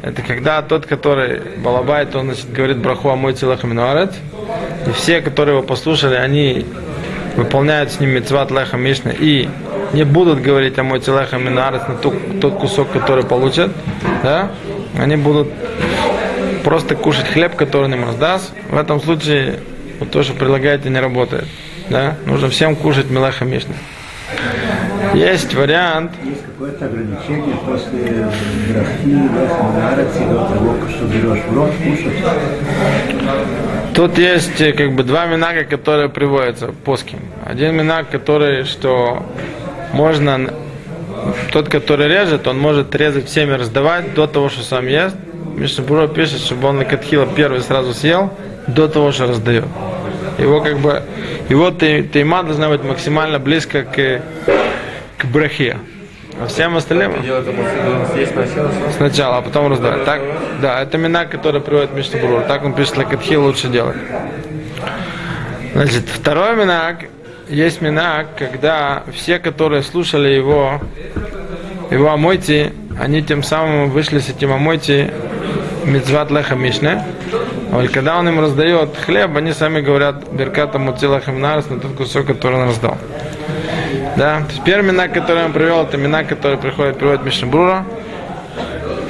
это 0.02 0.22
когда 0.22 0.62
тот, 0.62 0.86
который 0.86 1.40
балабайт, 1.58 2.14
он, 2.16 2.26
значит, 2.26 2.52
говорит 2.52 2.78
браху 2.78 3.10
о 3.10 3.16
мой 3.16 3.34
телах 3.34 3.60
и 3.64 4.90
все, 4.92 5.20
которые 5.20 5.56
его 5.56 5.66
послушали, 5.66 6.14
они 6.14 6.66
выполняют 7.36 7.92
с 7.92 8.00
ним 8.00 8.10
митцват 8.10 8.50
леха 8.50 8.76
мишна 8.76 9.12
и 9.12 9.48
не 9.92 10.04
будут 10.04 10.40
говорить 10.40 10.78
о 10.78 10.82
мой 10.82 11.00
телеха 11.00 11.38
минарец 11.38 11.82
на 11.88 11.94
тот, 11.94 12.14
тот 12.40 12.58
кусок, 12.58 12.90
который 12.90 13.24
получат, 13.24 13.70
да, 14.22 14.50
они 14.98 15.16
будут 15.16 15.48
просто 16.64 16.96
кушать 16.96 17.28
хлеб, 17.28 17.54
который 17.56 17.90
им 17.90 18.04
раздаст. 18.04 18.52
В 18.70 18.76
этом 18.76 19.00
случае 19.00 19.60
вот 20.00 20.10
то, 20.10 20.22
что 20.22 20.34
предлагаете, 20.34 20.90
не 20.90 21.00
работает. 21.00 21.46
Да? 21.88 22.16
Нужно 22.26 22.48
всем 22.48 22.76
кушать 22.76 23.10
мелаха 23.10 23.44
мишна. 23.44 23.74
Есть 25.14 25.54
вариант, 25.54 26.12
Есть 26.24 26.42
какое-то 26.44 26.86
ограничение 26.86 27.56
после 27.66 28.26
до 30.28 30.46
того, 30.46 30.76
что 30.88 31.04
берешь 31.04 31.44
в 31.48 31.54
рот, 31.54 31.70
кушать. 31.76 32.24
Тут 33.94 34.18
есть 34.18 34.60
э, 34.60 34.72
как 34.72 34.92
бы 34.92 35.04
два 35.04 35.26
минага, 35.26 35.64
которые 35.64 36.08
приводятся 36.08 36.72
поским. 36.84 37.20
Один 37.44 37.76
минаг, 37.76 38.10
который, 38.10 38.64
что 38.64 39.24
можно, 39.92 40.52
тот, 41.52 41.68
который 41.68 42.08
режет, 42.08 42.48
он 42.48 42.58
может 42.58 42.92
резать 42.96 43.28
всеми 43.28 43.52
раздавать 43.52 44.14
до 44.14 44.26
того, 44.26 44.48
что 44.48 44.62
сам 44.62 44.88
ест. 44.88 45.16
Мишнабуро 45.54 46.08
пишет, 46.08 46.40
чтобы 46.40 46.68
он 46.68 46.78
накатхила 46.78 47.26
первый 47.26 47.60
сразу 47.60 47.94
съел, 47.94 48.32
до 48.66 48.88
того, 48.88 49.12
что 49.12 49.26
раздает. 49.26 49.66
Его 50.38 50.60
как 50.60 50.78
бы, 50.78 51.02
его 51.48 51.70
тейма 51.70 52.42
должна 52.42 52.68
быть 52.68 52.82
максимально 52.82 53.38
близко 53.38 53.82
к, 53.82 54.22
к 55.18 55.24
брахе. 55.26 55.76
А 56.40 56.46
всем 56.46 56.76
остальным 56.76 57.12
сначала. 58.96 59.38
а 59.38 59.42
потом 59.42 59.70
раздавать. 59.70 60.04
Так, 60.04 60.20
да, 60.60 60.82
это 60.82 60.98
минак, 60.98 61.30
который 61.30 61.60
приводит 61.60 61.94
Мишнабуро. 61.94 62.40
Так 62.40 62.64
он 62.64 62.72
пишет, 62.72 62.96
лакатхи 62.96 63.36
лучше 63.36 63.68
делать. 63.68 63.96
Значит, 65.74 66.04
второй 66.08 66.56
минак, 66.56 67.04
есть 67.48 67.80
минак, 67.80 68.28
когда 68.36 69.04
все, 69.12 69.38
которые 69.38 69.82
слушали 69.82 70.28
его, 70.28 70.80
его 71.90 72.10
амойти, 72.10 72.70
они 73.00 73.22
тем 73.22 73.42
самым 73.42 73.90
вышли 73.90 74.18
с 74.18 74.28
этим 74.28 74.52
амойти 74.52 75.10
мицват 75.84 76.30
леха 76.30 76.54
мишне. 76.54 77.04
А 77.72 77.86
когда 77.92 78.18
он 78.18 78.28
им 78.28 78.40
раздает 78.40 78.96
хлеб, 78.96 79.36
они 79.36 79.52
сами 79.52 79.80
говорят 79.80 80.28
берката 80.32 80.78
муцила 80.78 81.20
хамнарс 81.20 81.68
на 81.70 81.80
тот 81.80 81.92
кусок, 81.94 82.26
который 82.26 82.60
он 82.60 82.68
раздал. 82.68 82.96
Да, 84.16 84.42
первый 84.64 84.92
минак, 84.92 85.12
который 85.12 85.44
он 85.44 85.52
привел, 85.52 85.82
это 85.82 85.96
минак, 85.96 86.28
который 86.28 86.56
приходит, 86.56 86.98
приводит 86.98 87.24
Мишнабрура, 87.24 87.84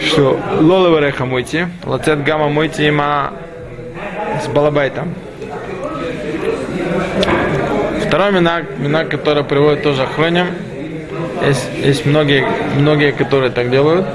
что 0.00 0.40
лолы 0.60 0.90
вареха 0.90 1.26
мойти, 1.26 1.66
лацет 1.84 2.24
гамма 2.24 2.48
мойти 2.48 2.86
има 2.88 3.32
с 4.42 4.48
балабайтом. 4.48 5.14
Второй 8.06 8.32
минак, 8.32 8.64
минак, 8.78 9.08
который 9.08 9.44
приводит 9.44 9.82
тоже 9.82 10.04
охроним. 10.04 10.46
Есть, 11.44 11.68
есть 11.82 12.06
многие, 12.06 12.46
многие, 12.78 13.12
которые 13.12 13.50
так 13.50 13.70
делают, 13.70 14.06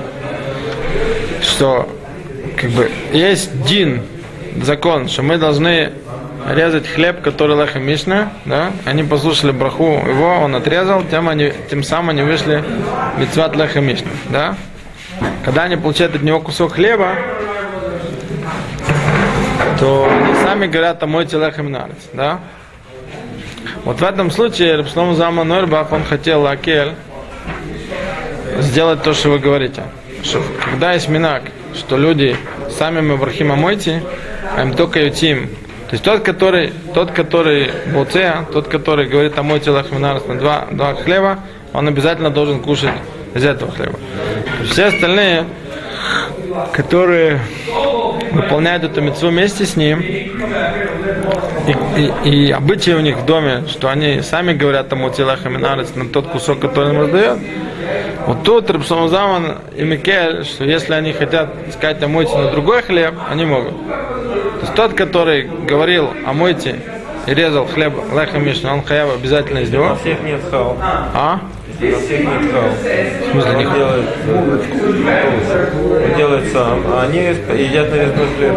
что 1.41 1.87
как 2.57 2.69
бы 2.71 2.89
есть 3.13 3.63
дин, 3.65 4.01
закон, 4.63 5.07
что 5.07 5.23
мы 5.23 5.37
должны 5.37 5.91
резать 6.47 6.87
хлеб, 6.87 7.21
который 7.21 7.57
леха 7.57 7.79
мишна, 7.79 8.29
да? 8.45 8.71
Они 8.85 9.03
послушали 9.03 9.51
браху 9.51 10.01
его, 10.07 10.39
он 10.39 10.55
отрезал, 10.55 11.03
тем, 11.03 11.29
они, 11.29 11.51
тем 11.69 11.83
самым 11.83 12.09
они 12.09 12.21
вышли 12.23 12.63
в 13.15 13.19
митцват 13.19 13.55
леха 13.55 13.81
мишна, 13.81 14.11
да? 14.29 14.55
Когда 15.43 15.63
они 15.63 15.75
получают 15.75 16.15
от 16.15 16.21
него 16.21 16.39
кусок 16.39 16.73
хлеба, 16.73 17.15
то 19.79 20.09
они 20.09 20.33
сами 20.43 20.67
говорят, 20.67 21.05
мойте 21.05 21.37
леха 21.37 21.61
минарец, 21.61 22.09
да? 22.13 22.39
Вот 23.83 23.99
в 23.99 24.03
этом 24.03 24.31
случае 24.31 24.75
Рабшлом 24.75 25.15
Зама 25.15 25.43
Нойрбах, 25.43 25.91
он 25.91 26.03
хотел 26.03 26.45
Акель 26.47 26.93
сделать 28.59 29.03
то, 29.03 29.13
что 29.13 29.29
вы 29.29 29.39
говорите. 29.39 29.83
Что, 30.23 30.41
когда 30.65 30.93
есть 30.93 31.07
минак, 31.07 31.43
что 31.73 31.97
люди 31.97 32.35
сами 32.77 32.99
мы 33.01 33.17
брахима 33.17 33.55
мойте, 33.55 34.03
а 34.55 34.61
им 34.61 34.73
только 34.73 34.99
ютим. 34.99 35.47
То 35.89 35.93
есть 35.93 36.03
тот, 36.03 36.21
который, 36.21 36.71
тот, 36.93 37.11
который 37.11 37.71
боцея, 37.93 38.45
тот, 38.51 38.67
который 38.67 39.07
говорит 39.07 39.37
о 39.37 39.43
мойте 39.43 39.71
лахминарс 39.71 40.25
на 40.27 40.35
два, 40.35 40.67
два 40.71 40.93
хлеба, 40.93 41.39
он 41.73 41.87
обязательно 41.87 42.29
должен 42.29 42.59
кушать 42.59 42.93
из 43.33 43.43
этого 43.43 43.71
хлеба. 43.71 43.97
Все 44.69 44.85
остальные, 44.85 45.45
которые 46.73 47.39
выполняют 48.31 48.83
эту 48.83 49.01
мецву 49.01 49.29
вместе 49.29 49.65
с 49.65 49.75
ним, 49.75 49.99
и, 49.99 50.27
и, 51.97 52.29
и 52.29 52.51
обычаи 52.51 52.91
у 52.91 52.99
них 52.99 53.17
в 53.17 53.25
доме, 53.25 53.63
что 53.67 53.89
они 53.89 54.21
сами 54.21 54.53
говорят 54.53 54.89
тому 54.89 55.09
телаха 55.09 55.49
минарец 55.49 55.95
на 55.95 56.07
тот 56.07 56.27
кусок, 56.27 56.59
который 56.59 56.93
им 56.93 57.01
раздает, 57.01 57.39
вот 58.25 58.43
тут 58.43 58.69
Рабшам 58.69 59.09
Заман 59.09 59.57
и 59.75 59.83
Микель, 59.83 60.43
что 60.43 60.63
если 60.65 60.93
они 60.93 61.13
хотят 61.13 61.49
сказать 61.73 62.01
омойте 62.03 62.37
на 62.37 62.51
другой 62.51 62.83
хлеб, 62.83 63.15
они 63.29 63.45
могут. 63.45 63.73
Тот, 64.75 64.93
который 64.93 65.43
говорил 65.43 66.09
омойте 66.25 66.79
и 67.27 67.33
резал 67.33 67.65
хлеб 67.67 67.93
леха 68.13 68.39
мишна, 68.39 68.73
он 68.73 68.83
хаяв 68.83 69.13
обязательно 69.13 69.59
из 69.59 69.71
него. 69.71 69.95
всех 69.95 70.21
нет 70.23 70.41
хал. 70.49 70.77
А? 70.81 71.39
На 71.79 71.97
всех 71.97 72.19
нет 72.19 72.51
хал. 72.51 72.69
В 72.69 73.31
смысле 73.31 73.53
не 73.55 73.65
Он 73.65 73.73
делает, 73.73 74.05
он 76.11 76.17
делает 76.17 76.51
сам, 76.51 76.83
а 76.87 77.03
они 77.07 77.19
едят 77.19 77.91
нарезной 77.91 78.27
хлеб. 78.37 78.53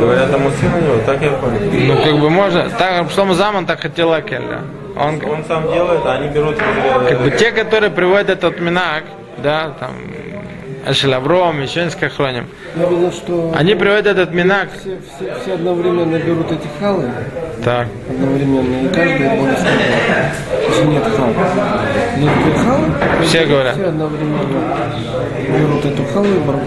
Говорят, 0.00 0.34
а 0.34 0.38
мусы 0.38 0.64
на 0.64 0.80
него, 0.80 0.96
так 1.04 1.20
я 1.22 1.30
понял. 1.32 1.58
Ну, 1.72 2.02
как 2.02 2.18
бы 2.18 2.30
можно. 2.30 2.70
Так, 2.70 3.00
Рабшам 3.00 3.34
Заман 3.34 3.66
так 3.66 3.80
хотел 3.80 4.12
Акель, 4.12 4.42
да. 4.48 4.60
Он, 4.96 5.20
Он 5.24 5.44
сам 5.44 5.70
делает, 5.72 6.00
а 6.04 6.14
они 6.14 6.28
берут 6.28 6.56
как 7.08 7.20
бы 7.20 7.30
те, 7.32 7.50
которые 7.50 7.90
приводят 7.90 8.30
этот 8.30 8.60
минак, 8.60 9.04
да, 9.38 9.72
там, 9.80 9.90
Эшелавром, 10.86 11.62
еще 11.62 11.84
несколько 11.84 12.10
хроним, 12.10 12.46
Я 12.76 12.86
видел, 12.88 13.12
что 13.12 13.52
они 13.56 13.74
приводят 13.74 14.06
этот 14.06 14.32
минак, 14.32 14.68
все, 14.80 14.98
все, 15.16 15.34
все 15.42 15.54
одновременно 15.54 16.18
берут 16.18 16.52
эти 16.52 16.68
халы, 16.78 17.10
так, 17.64 17.88
одновременно, 18.08 18.86
и 18.86 18.88
каждый 18.88 19.28
благословляет. 19.38 20.32
Если 20.68 20.84
нет 20.86 21.04
хал. 21.16 21.28
Нет 22.18 22.30
хал, 22.64 23.24
все 23.24 23.46
говорят. 23.46 23.74
все 23.74 23.86
одновременно 23.86 24.38
берут 25.58 25.84
эту 25.84 26.04
халу 26.12 26.26
и 26.26 26.38
браху. 26.38 26.64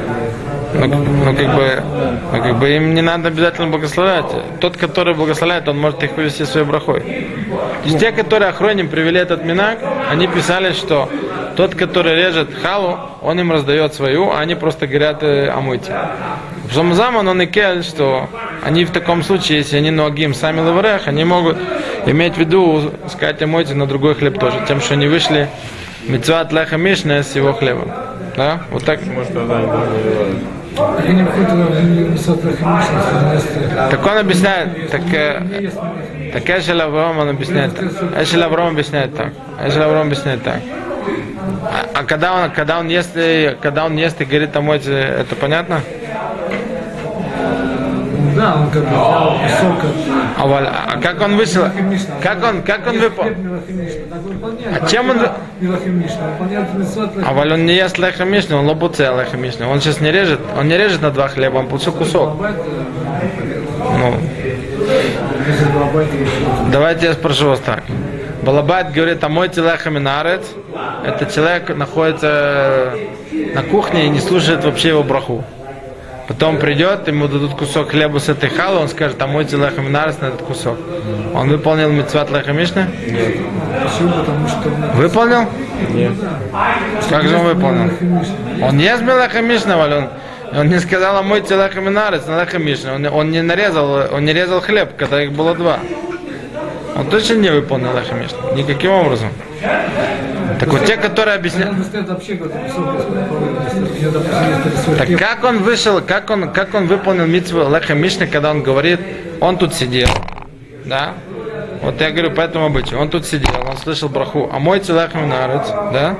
Ну, 0.73 0.87
ну, 0.87 1.35
как 1.35 1.55
бы, 1.55 1.83
ну, 2.33 2.41
как 2.41 2.59
бы 2.59 2.69
им 2.69 2.93
не 2.93 3.01
надо 3.01 3.29
обязательно 3.29 3.67
благословлять. 3.67 4.25
Тот, 4.59 4.77
который 4.77 5.13
благословляет, 5.13 5.67
он 5.67 5.79
может 5.79 6.03
их 6.03 6.11
повести 6.11 6.43
своей 6.43 6.65
брахой. 6.65 6.99
То 6.99 7.85
есть 7.85 7.99
те, 7.99 8.11
которые 8.11 8.49
охроним 8.49 8.89
привели 8.89 9.19
этот 9.19 9.45
минак, 9.45 9.79
они 10.11 10.27
писали, 10.27 10.73
что 10.73 11.09
тот, 11.57 11.73
который 11.73 12.15
режет 12.15 12.49
халу, 12.61 12.99
он 13.23 13.39
им 13.39 13.51
раздает 13.51 13.95
свою, 13.95 14.29
а 14.29 14.41
они 14.41 14.53
просто 14.53 14.85
говорят 14.85 15.23
э, 15.23 15.49
омойте. 15.49 15.91
В 16.69 16.73
Шамзаман 16.73 17.27
он 17.27 17.41
и 17.41 17.47
кель, 17.47 17.83
что 17.83 18.29
они 18.63 18.85
в 18.85 18.91
таком 18.91 19.23
случае, 19.23 19.57
если 19.57 19.77
они 19.77 19.89
ногим 19.89 20.35
сами 20.35 20.59
лаврех, 20.59 21.07
они 21.07 21.25
могут 21.25 21.57
иметь 22.05 22.35
в 22.35 22.37
виду 22.37 22.93
сказать 23.09 23.41
омойте 23.41 23.73
на 23.73 23.87
другой 23.87 24.13
хлеб 24.13 24.39
тоже, 24.39 24.63
тем, 24.67 24.81
что 24.81 24.93
они 24.93 25.07
вышли 25.07 25.49
митцват 26.07 26.53
леха 26.53 26.77
мишна 26.77 27.23
с 27.23 27.35
его 27.35 27.53
хлебом. 27.53 27.91
Да? 28.35 28.61
Вот 28.69 28.85
так. 28.85 28.99
Так 33.89 34.05
он 34.05 34.17
объясняет, 34.19 34.91
так, 34.91 35.01
э, 35.11 35.71
так 36.33 36.47
Эшель 36.47 36.79
Авраам 36.79 37.17
он 37.17 37.29
объясняет. 37.29 37.71
Эшель 38.15 38.43
Авраам 38.43 38.73
объясняет 38.73 39.15
так. 39.15 39.33
Эшель 39.65 39.81
Авраам 39.81 40.05
объясняет 40.05 40.43
так. 40.43 40.59
А, 41.63 41.99
а 41.99 42.03
когда 42.03 42.33
он, 42.33 42.51
когда 42.51 42.79
он 42.79 42.87
ест, 42.87 43.11
и- 43.15 43.55
когда 43.61 43.85
он 43.85 43.95
ест 43.97 44.19
и 44.21 44.25
говорит 44.25 44.55
омойте, 44.55 44.93
это 44.93 45.35
понятно? 45.35 45.81
Да, 48.35 48.55
он 48.55 48.69
как 48.69 48.83
бы 48.83 48.95
от 48.95 48.95
А, 50.39 50.93
а 50.93 51.01
как 51.01 51.21
он 51.21 51.35
вышел? 51.37 51.63
Как 52.21 52.43
он, 52.43 52.61
как 52.61 52.85
он 52.87 52.99
выполнил? 52.99 53.33
А 54.79 54.85
чем 54.85 55.09
он- 55.09 55.17
А 57.25 57.33
валь 57.33 57.53
он 57.53 57.65
не 57.65 57.73
ест 57.75 57.97
леха 57.97 58.25
мишна, 58.25 58.57
он 58.57 58.67
лобуце 58.67 59.05
леха 59.05 59.37
мишна. 59.37 59.67
Он 59.67 59.81
сейчас 59.81 60.01
не 60.01 60.11
режет, 60.11 60.39
он 60.57 60.67
не 60.67 60.77
режет 60.77 61.01
на 61.01 61.09
два 61.09 61.27
хлеба, 61.29 61.57
он 61.57 61.67
получил 61.67 61.93
кусок. 61.93 62.35
Ну, 62.39 64.13
Давайте 66.71 67.07
я 67.07 67.13
спрошу 67.13 67.49
вас 67.49 67.59
так. 67.59 67.83
Балабайт 68.47 68.93
говорит, 68.93 69.21
а 69.25 69.27
мой 69.27 69.49
телеха 69.49 69.89
минарец, 69.89 70.45
это 71.05 71.25
человек 71.25 71.75
находится 71.75 72.93
на 73.53 73.61
кухне 73.61 74.05
и 74.05 74.09
не 74.09 74.21
слушает 74.21 74.63
вообще 74.63 74.87
его 74.87 75.03
браху. 75.03 75.43
Потом 76.29 76.57
придет, 76.57 77.09
ему 77.09 77.27
дадут 77.27 77.55
кусок 77.55 77.89
хлеба 77.89 78.19
с 78.19 78.29
этой 78.29 78.49
халы, 78.49 78.79
он 78.79 78.87
скажет, 78.87 79.21
а 79.21 79.27
мой 79.27 79.43
телеха 79.43 79.81
минарец 79.81 80.19
на 80.21 80.27
этот 80.27 80.43
кусок. 80.43 80.77
Он 81.33 81.49
выполнил 81.49 81.89
митцват 81.89 82.31
леха 82.31 82.53
мишна? 82.53 82.83
Он 82.83 82.89
Выполнил? 84.93 85.45
Нет. 85.89 86.13
Как 87.09 87.27
же 87.27 87.35
он 87.35 87.47
выполнил? 87.47 87.91
Он 88.63 88.77
не 88.77 88.85
ест 88.85 89.01
леха 89.01 89.41
мишна, 89.41 89.77
он, 89.77 90.07
он 90.57 90.69
не 90.69 90.79
сказал, 90.79 91.17
а 91.17 91.21
мой 91.21 91.41
телеха 91.41 91.81
минарец 91.81 92.25
на 92.25 92.39
леха 92.39 92.59
мишна. 92.59 92.93
Он, 92.93 93.05
он 93.07 93.29
не 93.29 93.41
нарезал, 93.41 94.07
он 94.09 94.23
не 94.23 94.31
резал 94.31 94.61
хлеб, 94.61 94.95
когда 94.95 95.21
их 95.21 95.33
было 95.33 95.53
два. 95.53 95.79
Он 96.95 97.09
точно 97.09 97.35
не 97.35 97.51
выполнил 97.51 97.93
леха 97.93 98.15
мишна. 98.15 98.37
Никаким 98.55 98.91
образом. 98.91 99.29
Так 100.59 100.69
вот 100.69 100.85
те, 100.85 100.97
которые 100.97 101.35
объясняют... 101.35 101.75
Так 104.97 105.17
как 105.17 105.43
он 105.43 105.59
вышел, 105.59 106.01
как 106.01 106.29
он, 106.29 106.51
как 106.51 106.73
он 106.73 106.87
выполнил 106.87 107.25
митцву 107.25 107.69
Леха 107.69 107.93
Мишны, 107.93 108.27
когда 108.27 108.51
он 108.51 108.63
говорит, 108.63 108.99
он 109.39 109.57
тут 109.57 109.73
сидел, 109.73 110.09
да? 110.85 111.13
Вот 111.81 112.01
я 112.01 112.11
говорю 112.11 112.31
по 112.31 112.41
этому 112.41 112.65
обычаю, 112.65 112.99
он 112.99 113.09
тут 113.09 113.25
сидел, 113.25 113.65
он 113.69 113.77
слышал 113.77 114.09
браху, 114.09 114.49
а 114.51 114.59
мой 114.59 114.79
Леха 114.79 115.17
Минарец, 115.17 115.67
да? 115.93 116.15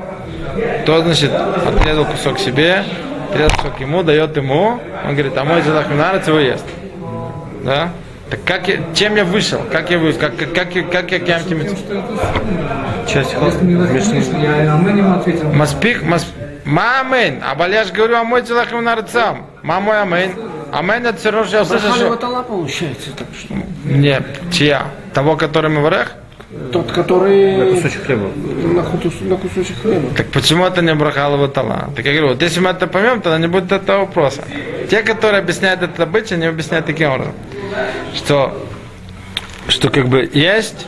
То, 0.85 1.01
значит, 1.01 1.31
отрезал 1.33 2.05
кусок 2.05 2.39
себе, 2.39 2.83
отрезал 3.29 3.55
кусок 3.57 3.79
ему, 3.79 4.03
дает 4.03 4.35
ему, 4.37 4.79
он 5.05 5.13
говорит, 5.13 5.37
а 5.37 5.43
мой 5.43 5.61
Леха 5.61 5.89
Минарец 5.89 6.27
его 6.27 6.39
ест, 6.39 6.65
да? 7.63 7.89
Так 8.29 8.43
как 8.43 8.67
я, 8.67 8.79
чем 8.93 9.15
я 9.15 9.23
вышел? 9.23 9.61
Как 9.71 9.89
я 9.89 9.97
вышел? 9.99 10.19
Как, 10.19 10.35
как, 10.35 10.53
как, 10.53 10.75
я- 10.75 10.83
как 10.83 11.11
я 11.11 11.19
кем 11.19 11.61
это 11.61 11.75
Часть 13.07 13.33
Если 13.33 13.65
не 13.65 13.75
логично, 13.77 14.37
я 14.37 14.73
Амен 14.73 14.97
ему 14.97 15.15
ответил. 15.15 15.51
Маспик, 15.53 16.03
мас... 16.03 16.27
Мамин, 16.65 17.41
а 17.41 17.67
я 17.69 17.85
же 17.85 17.93
говорю, 17.93 18.17
а 18.17 18.23
мой 18.25 18.41
Леха 18.41 18.75
Минарец 18.75 19.11
сам. 19.11 19.45
Мамой 19.63 20.01
амин. 20.01 20.31
Амин 20.73 21.05
это 21.05 21.17
все 21.17 21.31
равно, 21.31 21.47
что 21.47 21.55
я 21.57 21.63
услышал, 21.63 21.93
что... 21.93 22.09
ватала 22.09 22.43
получается, 22.43 23.11
так 23.15 23.27
что. 23.39 23.53
Нет, 23.85 24.23
чья? 24.51 24.87
Того, 25.13 25.37
который 25.37 25.69
мы 25.69 25.81
варех? 25.81 26.15
Тот, 26.73 26.91
который 26.91 27.73
Кусочек 27.75 28.03
хлеба. 28.05 28.29
на, 28.73 28.81
хутус- 28.81 29.21
на 29.21 29.37
кусочек 29.37 29.77
хлеба. 29.81 30.09
Так 30.17 30.27
почему 30.27 30.65
это 30.65 30.81
не 30.81 30.93
брахалова 30.93 31.47
тала? 31.47 31.89
Так 31.95 32.05
я 32.05 32.11
говорю, 32.11 32.29
вот 32.33 32.41
если 32.41 32.59
мы 32.59 32.71
это 32.71 32.87
поймем, 32.87 33.21
тогда 33.21 33.37
не 33.37 33.47
будет 33.47 33.71
этого 33.71 33.99
вопроса. 33.99 34.41
Те, 34.89 35.03
которые 35.03 35.39
объясняют 35.39 35.81
это 35.83 36.03
обычай, 36.03 36.33
они 36.33 36.47
объясняют 36.47 36.85
таким 36.85 37.11
образом, 37.11 37.33
что, 38.15 38.67
что 39.67 39.89
как 39.89 40.07
бы 40.07 40.29
есть 40.33 40.85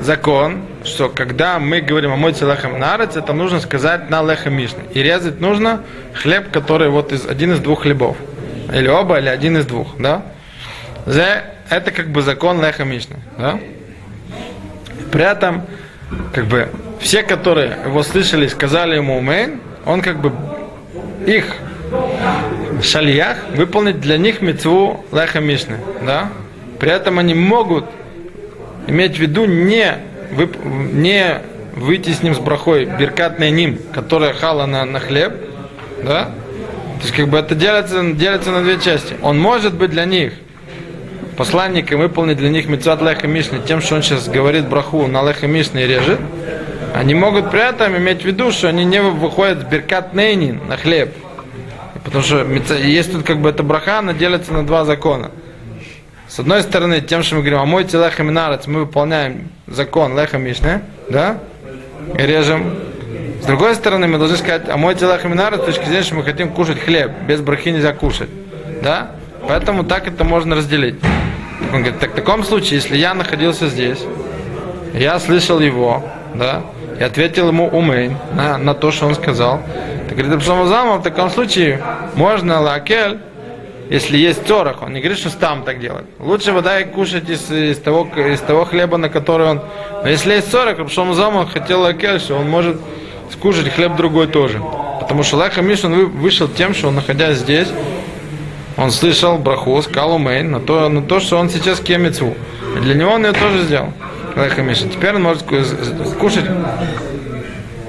закон, 0.00 0.62
что 0.84 1.08
когда 1.08 1.58
мы 1.58 1.80
говорим 1.80 2.12
о 2.12 2.16
мой 2.16 2.32
лехам 2.32 2.78
нарец, 2.78 3.16
это 3.16 3.32
нужно 3.32 3.60
сказать 3.60 4.10
на 4.10 4.22
леха 4.22 4.50
мишны. 4.50 4.82
И 4.94 5.02
резать 5.02 5.40
нужно 5.40 5.82
хлеб, 6.14 6.50
который 6.50 6.88
вот 6.90 7.12
из, 7.12 7.26
один 7.26 7.52
из 7.52 7.60
двух 7.60 7.82
хлебов. 7.82 8.16
Или 8.72 8.88
оба, 8.88 9.18
или 9.18 9.28
один 9.28 9.56
из 9.58 9.66
двух, 9.66 9.96
да? 9.98 10.22
Зе- 11.06 11.42
Это 11.70 11.90
как 11.90 12.08
бы 12.08 12.22
закон 12.22 12.60
леха 12.60 12.84
мишны, 12.84 13.16
да? 13.38 13.58
При 15.10 15.24
этом, 15.24 15.62
как 16.32 16.46
бы, 16.46 16.68
все, 17.00 17.22
которые 17.22 17.76
его 17.86 18.02
слышали, 18.02 18.46
сказали 18.46 18.96
ему 18.96 19.18
умейн, 19.18 19.60
он 19.84 20.00
как 20.00 20.20
бы 20.20 20.32
их 21.26 21.44
шальях 22.82 23.38
выполнить 23.54 24.00
для 24.00 24.18
них 24.18 24.40
мецву 24.42 25.04
леха 25.12 25.40
мишны, 25.40 25.76
да? 26.04 26.30
При 26.78 26.90
этом 26.90 27.18
они 27.18 27.34
могут 27.34 27.84
иметь 28.86 29.16
в 29.16 29.18
виду 29.20 29.44
не, 29.44 29.98
вып- 30.32 30.92
не 30.92 31.40
выйти 31.76 32.10
с 32.10 32.22
ним 32.22 32.34
с 32.34 32.38
брахой, 32.38 32.84
беркатный 32.86 33.50
ним, 33.50 33.78
которая 33.94 34.32
хала 34.32 34.66
на, 34.66 34.84
на 34.84 34.98
хлеб, 35.00 35.32
да? 36.02 36.24
То 36.98 37.02
есть 37.02 37.14
как 37.14 37.28
бы 37.28 37.38
это 37.38 37.54
делится, 37.54 38.02
делится 38.12 38.50
на 38.50 38.62
две 38.62 38.78
части. 38.78 39.14
Он 39.22 39.38
может 39.38 39.74
быть 39.74 39.90
для 39.90 40.04
них 40.04 40.32
посланником, 41.36 42.00
выполнить 42.00 42.36
для 42.36 42.50
них 42.50 42.68
митцват 42.68 43.00
Леха 43.00 43.26
Мишны 43.26 43.60
тем, 43.66 43.80
что 43.80 43.96
он 43.96 44.02
сейчас 44.02 44.28
говорит 44.28 44.68
браху 44.68 45.06
на 45.06 45.26
Леха 45.26 45.46
Мишны 45.46 45.80
и 45.80 45.86
режет. 45.86 46.20
Они 46.94 47.14
могут 47.14 47.50
при 47.50 47.66
этом 47.66 47.96
иметь 47.96 48.22
в 48.22 48.24
виду, 48.24 48.52
что 48.52 48.68
они 48.68 48.84
не 48.84 49.00
выходят 49.00 49.60
с 49.60 49.64
беркат 49.64 50.14
нейнин 50.14 50.60
на 50.68 50.76
хлеб. 50.76 51.14
Потому 52.04 52.22
что 52.22 52.44
есть 52.74 53.12
тут 53.12 53.24
как 53.24 53.38
бы 53.40 53.50
эта 53.50 53.62
браха, 53.62 53.98
она 53.98 54.12
делится 54.12 54.52
на 54.52 54.66
два 54.66 54.84
закона. 54.84 55.30
С 56.28 56.38
одной 56.38 56.62
стороны, 56.62 57.00
тем, 57.00 57.22
что 57.22 57.36
мы 57.36 57.42
говорим, 57.42 57.58
а 57.60 57.66
мой 57.66 57.84
леха 57.84 58.22
минарец, 58.22 58.66
мы 58.66 58.80
выполняем 58.80 59.50
закон 59.66 60.18
леха 60.18 60.38
мишны, 60.38 60.80
да, 61.10 61.38
и 62.18 62.22
режем. 62.22 62.74
С 63.42 63.44
другой 63.44 63.74
стороны, 63.74 64.06
мы 64.06 64.18
должны 64.18 64.38
сказать, 64.38 64.68
а 64.68 64.76
мой 64.76 64.94
леха 64.94 65.28
минарец, 65.28 65.60
с 65.60 65.64
точки 65.64 65.84
зрения, 65.84 66.02
что 66.04 66.14
мы 66.14 66.24
хотим 66.24 66.50
кушать 66.50 66.80
хлеб, 66.80 67.10
без 67.28 67.40
брахи 67.40 67.68
нельзя 67.68 67.92
кушать, 67.92 68.30
да, 68.82 69.10
поэтому 69.46 69.84
так 69.84 70.08
это 70.08 70.24
можно 70.24 70.56
разделить. 70.56 70.96
Он 71.72 71.82
говорит, 71.82 72.00
так 72.00 72.12
в 72.12 72.14
таком 72.14 72.44
случае, 72.44 72.76
если 72.76 72.96
я 72.96 73.14
находился 73.14 73.68
здесь, 73.68 74.02
я 74.94 75.18
слышал 75.20 75.60
его, 75.60 76.02
да, 76.34 76.62
и 76.98 77.02
ответил 77.02 77.48
ему 77.48 77.68
умейн 77.68 78.16
на, 78.34 78.58
на 78.58 78.74
то, 78.74 78.90
что 78.90 79.06
он 79.06 79.14
сказал. 79.14 79.60
Так 80.12 80.18
говорит, 80.18 80.34
Рабшома 80.34 80.66
Залма, 80.66 80.98
в 80.98 81.02
таком 81.02 81.30
случае 81.30 81.82
можно 82.16 82.60
лакель, 82.60 83.18
если 83.88 84.18
есть 84.18 84.46
цорах, 84.46 84.82
он 84.82 84.92
не 84.92 85.00
говорит, 85.00 85.16
что 85.18 85.34
там 85.34 85.62
так 85.62 85.80
делать. 85.80 86.04
Лучше 86.18 86.52
вода 86.52 86.80
и 86.80 86.84
кушать 86.84 87.30
из, 87.30 87.50
из, 87.50 87.78
того, 87.78 88.06
из 88.14 88.40
того 88.40 88.66
хлеба, 88.66 88.98
на 88.98 89.08
который 89.08 89.46
он... 89.46 89.62
Но 90.02 90.10
если 90.10 90.34
есть 90.34 90.50
цорах, 90.50 90.76
Рабшома 90.76 91.14
Залма 91.14 91.38
он 91.38 91.46
хотел 91.46 91.80
лакель, 91.80 92.20
что 92.20 92.34
он 92.34 92.50
может 92.50 92.78
скушать 93.30 93.70
хлеб 93.70 93.96
другой 93.96 94.26
тоже. 94.26 94.60
Потому 95.00 95.22
что 95.22 95.42
Леха 95.42 95.62
Миш, 95.62 95.82
он 95.82 95.94
вы- 95.94 96.06
вышел 96.08 96.46
тем, 96.46 96.74
что 96.74 96.88
он, 96.88 96.96
находясь 96.96 97.38
здесь, 97.38 97.68
он 98.76 98.90
слышал 98.90 99.38
браху, 99.38 99.80
сказал 99.80 100.16
умейн 100.16 100.50
на 100.50 100.60
то, 100.60 100.90
на 100.90 101.00
то, 101.00 101.20
что 101.20 101.38
он 101.38 101.48
сейчас 101.48 101.80
кемицу. 101.80 102.34
Для 102.82 102.94
него 102.94 103.12
он 103.12 103.24
ее 103.24 103.32
тоже 103.32 103.62
сделал. 103.62 103.94
Леха 104.36 104.60
Миша. 104.60 104.90
Теперь 104.90 105.14
он 105.14 105.22
может 105.22 105.42
кушать. 105.44 106.44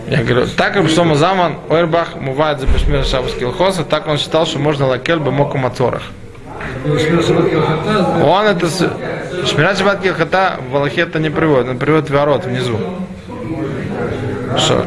Я 0.09 0.23
говорю, 0.23 0.47
так 0.57 0.75
что 0.89 1.15
Заман 1.15 1.55
Ойрбах 1.69 2.15
мувает 2.15 2.59
за 2.59 2.67
Бешмир 2.67 3.05
Шабовский 3.05 3.45
Лхоса, 3.45 3.83
так 3.83 4.07
он 4.07 4.17
считал, 4.17 4.45
что 4.45 4.59
можно 4.59 4.87
лакель 4.87 5.19
бы 5.19 5.31
моку 5.31 5.57
мацорах. 5.57 6.03
Он 6.85 8.45
это... 8.45 8.67
Шмират 9.45 9.77
Шабат 9.77 10.01
Килхата 10.01 10.59
в 10.69 10.75
Аллахе 10.75 11.01
это 11.01 11.19
не 11.19 11.29
приводит, 11.29 11.69
он 11.69 11.77
приводит 11.77 12.09
ворот 12.09 12.45
внизу. 12.45 12.77
Что? 14.57 14.85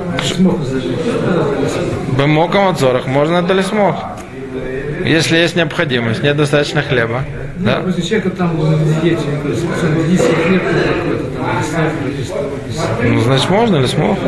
Бемока 2.17 2.61
мацорах 2.61 3.07
можно 3.07 3.39
это 3.39 3.53
ли 3.53 3.63
смог? 3.63 3.97
Если 5.05 5.37
есть 5.37 5.57
необходимость, 5.57 6.23
нет 6.23 6.37
достаточно 6.37 6.83
хлеба. 6.83 7.25
Да? 7.59 7.81
После 7.81 8.03
человека 8.03 8.31
там 8.31 8.57
диете, 9.03 9.21
специально 9.21 10.03
диетический 10.05 10.35
хлеб 10.35 10.63
какой-то 10.63 11.25
там. 11.31 11.47
Ну, 13.03 13.21
значит, 13.21 13.51
можно 13.51 13.77
ли 13.77 13.87
смог? 13.87 14.19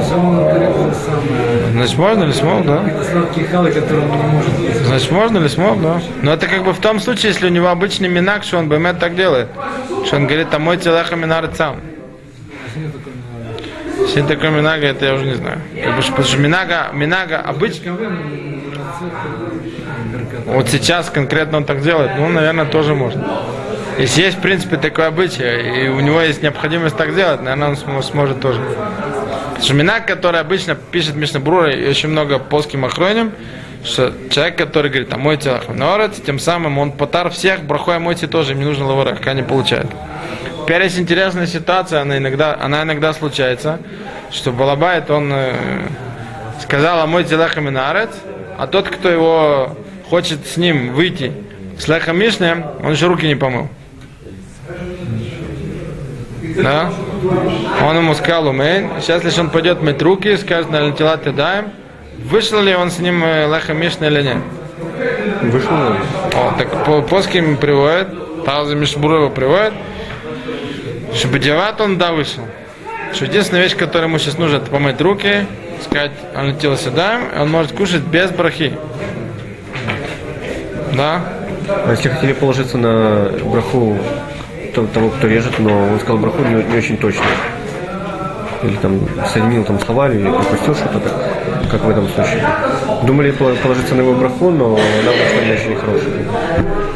Значит, 1.72 1.98
можно 1.98 2.24
ли 2.24 2.32
смог, 2.32 2.64
да? 2.64 2.84
Сладкие 3.10 3.46
халы, 3.46 3.70
которые 3.70 4.08
он 4.08 4.16
не 4.16 4.22
может 4.32 4.58
есть. 4.58 4.86
Значит, 4.86 5.10
можно 5.10 5.38
ли 5.38 5.48
смог, 5.48 5.80
да? 5.82 6.00
Но 6.22 6.32
это 6.32 6.46
как 6.46 6.64
бы 6.64 6.72
в 6.72 6.78
том 6.78 7.00
случае, 7.00 7.32
если 7.32 7.46
у 7.46 7.50
него 7.50 7.68
обычный 7.68 8.08
минак, 8.08 8.44
что 8.44 8.58
он 8.58 8.68
бемет 8.68 8.98
так 8.98 9.14
делает. 9.14 9.48
Что 10.06 10.16
он 10.16 10.26
говорит, 10.26 10.48
а 10.52 10.58
мой 10.58 10.76
телеха 10.78 11.16
минар 11.16 11.50
сам. 11.54 11.76
Если 14.00 14.22
такой 14.22 14.50
минага, 14.50 14.86
это 14.86 15.06
я 15.06 15.14
уже 15.14 15.26
не 15.26 15.34
знаю. 15.34 15.60
Как 15.74 15.96
потому 15.96 16.22
что 16.22 16.38
минага, 16.38 16.90
минага 16.92 17.38
обычно... 17.40 17.96
Вот 20.46 20.68
сейчас 20.68 21.10
конкретно 21.10 21.58
он 21.58 21.64
так 21.64 21.82
делает, 21.82 22.12
ну, 22.16 22.28
наверное, 22.28 22.64
тоже 22.64 22.94
можно. 22.94 23.26
Если 23.98 24.22
есть, 24.22 24.38
в 24.38 24.40
принципе, 24.40 24.76
такое 24.76 25.08
обычай, 25.08 25.84
и 25.84 25.88
у 25.88 26.00
него 26.00 26.20
есть 26.20 26.42
необходимость 26.42 26.96
так 26.96 27.14
делать, 27.14 27.42
наверное, 27.42 27.70
он 27.70 27.76
см- 27.76 28.02
сможет 28.02 28.40
тоже. 28.40 28.60
Потому 28.60 29.64
что 29.64 29.74
Минак, 29.74 30.06
который 30.06 30.40
обычно 30.40 30.76
пишет 30.76 31.16
Мишнабрура 31.16 31.72
и 31.72 31.88
очень 31.88 32.08
много 32.08 32.38
плоским 32.38 32.84
охроним, 32.84 33.32
что 33.84 34.12
человек, 34.30 34.56
который 34.56 34.88
говорит, 34.90 35.12
а 35.12 35.18
мой 35.18 35.36
телах 35.36 35.64
тем 36.24 36.38
самым 36.38 36.78
он 36.78 36.92
потар 36.92 37.30
всех, 37.30 37.64
брахой 37.64 37.98
мойте 37.98 38.28
тоже, 38.28 38.52
им 38.52 38.60
не 38.60 38.64
нужно 38.64 38.86
лаварах, 38.86 39.26
они 39.26 39.42
получают. 39.42 39.90
Теперь 40.68 40.82
есть 40.82 40.98
интересная 40.98 41.46
ситуация, 41.46 42.02
она 42.02 42.18
иногда, 42.18 42.54
она 42.60 42.82
иногда 42.82 43.14
случается, 43.14 43.80
что 44.30 44.52
Балабайт, 44.52 45.10
он 45.10 45.32
э, 45.32 45.54
сказал, 46.60 47.00
а 47.00 47.06
мой 47.06 47.24
телах 47.24 47.56
минарец, 47.56 48.10
а 48.58 48.66
тот, 48.66 48.86
кто 48.86 49.08
его 49.08 49.74
хочет 50.10 50.46
с 50.46 50.58
ним 50.58 50.92
выйти 50.92 51.32
с 51.78 51.88
лехом 51.88 52.18
Мишне, 52.18 52.66
он 52.82 52.92
еще 52.92 53.06
руки 53.06 53.26
не 53.26 53.34
помыл. 53.34 53.68
Да? 56.62 56.92
Он 57.82 57.96
ему 57.96 58.12
сказал, 58.12 58.48
умейн. 58.48 58.90
Сейчас, 59.00 59.24
если 59.24 59.40
он 59.40 59.48
пойдет 59.48 59.80
мыть 59.80 60.02
руки, 60.02 60.36
скажет, 60.36 60.70
на 60.70 60.92
тела 60.92 61.16
ты 61.16 61.32
даем, 61.32 61.70
вышел 62.18 62.60
ли 62.60 62.74
он 62.74 62.90
с 62.90 62.98
ним 62.98 63.24
э, 63.24 63.50
леха 63.50 63.72
Мишна 63.72 64.08
или 64.08 64.20
нет? 64.20 64.36
Вышел? 65.44 65.70
О, 65.70 66.54
так 66.58 66.84
по 66.84 67.00
плоским 67.00 67.56
приводит, 67.56 68.44
Талза 68.44 68.74
Мишбурова 68.74 69.30
приводит, 69.30 69.72
что 71.14 71.28
Бадиават 71.28 71.80
он 71.80 71.98
да 71.98 72.12
вышел. 72.12 72.42
Что 73.12 73.24
единственная 73.24 73.62
вещь, 73.62 73.76
которая 73.76 74.08
ему 74.08 74.18
сейчас 74.18 74.36
нужно, 74.38 74.56
это 74.56 74.70
помыть 74.70 75.00
руки, 75.00 75.46
сказать, 75.82 76.12
он 76.36 76.48
летел 76.50 76.76
сюда, 76.76 77.20
и 77.34 77.38
он 77.40 77.50
может 77.50 77.72
кушать 77.72 78.02
без 78.02 78.30
брахи. 78.30 78.72
Да? 80.94 81.22
А 81.68 81.90
если 81.90 82.08
хотели 82.08 82.32
положиться 82.32 82.78
на 82.78 83.30
браху 83.44 83.96
то- 84.74 84.86
того, 84.86 85.10
кто 85.10 85.26
режет, 85.26 85.58
но 85.58 85.88
он 85.92 85.98
сказал 86.00 86.18
браху 86.18 86.42
не, 86.42 86.62
не 86.62 86.76
очень 86.78 86.96
точно. 86.96 87.24
Или 88.62 88.76
там 88.76 89.00
соединил 89.32 89.64
там 89.64 89.78
слова 89.80 90.10
или 90.10 90.28
пропустил 90.28 90.74
что-то, 90.74 90.98
так, 91.00 91.70
как 91.70 91.84
в 91.84 91.90
этом 91.90 92.08
случае. 92.08 92.44
Думали 93.04 93.30
пол- 93.30 93.54
положиться 93.62 93.94
на 93.94 94.00
его 94.00 94.14
браху, 94.14 94.50
но 94.50 94.66
она 94.74 95.12
вышла 95.12 95.44
не 95.46 95.52
очень 95.52 95.76
хорошая. 95.76 96.87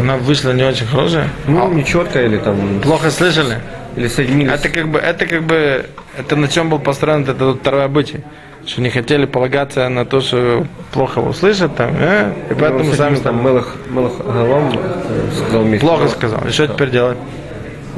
Она 0.00 0.16
вышла 0.16 0.52
не 0.52 0.64
очень 0.64 0.86
хорошая. 0.86 1.28
ну, 1.46 1.72
не 1.72 1.84
четко 1.84 2.22
или 2.22 2.38
там... 2.38 2.80
Плохо 2.80 3.10
слышали? 3.10 3.58
Или 3.96 4.08
соединились. 4.08 4.52
Это 4.52 4.68
как 4.68 4.88
бы, 4.88 4.98
это 4.98 5.26
как 5.26 5.42
бы, 5.42 5.86
это 6.16 6.36
на 6.36 6.48
чем 6.48 6.70
был 6.70 6.78
построен 6.78 7.22
этот 7.22 7.40
вот 7.40 7.60
второй 7.60 7.84
обычай. 7.84 8.20
Что 8.66 8.82
не 8.82 8.90
хотели 8.90 9.24
полагаться 9.26 9.88
на 9.88 10.04
то, 10.04 10.20
что 10.20 10.66
плохо 10.92 11.18
услышат 11.18 11.76
там, 11.76 11.94
э, 11.98 12.32
и 12.50 12.54
поэтому 12.54 12.84
Ну, 12.84 12.92
сами 12.92 13.16
соединился 13.16 13.22
там 13.24 13.44
Мелах, 13.44 13.76
Мелах 13.88 14.12
Галам 14.18 14.70
э, 14.74 15.30
сказал 15.36 15.62
вместе. 15.62 15.86
плохо 15.86 16.08
сказал. 16.08 16.40
И 16.46 16.50
что 16.50 16.66
теперь 16.68 16.90
делать? 16.90 17.18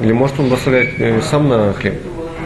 Или 0.00 0.12
может 0.12 0.38
он 0.40 0.48
благословлять 0.48 0.88
э, 0.98 1.20
сам 1.22 1.48
на 1.48 1.72
хлеб? 1.72 1.94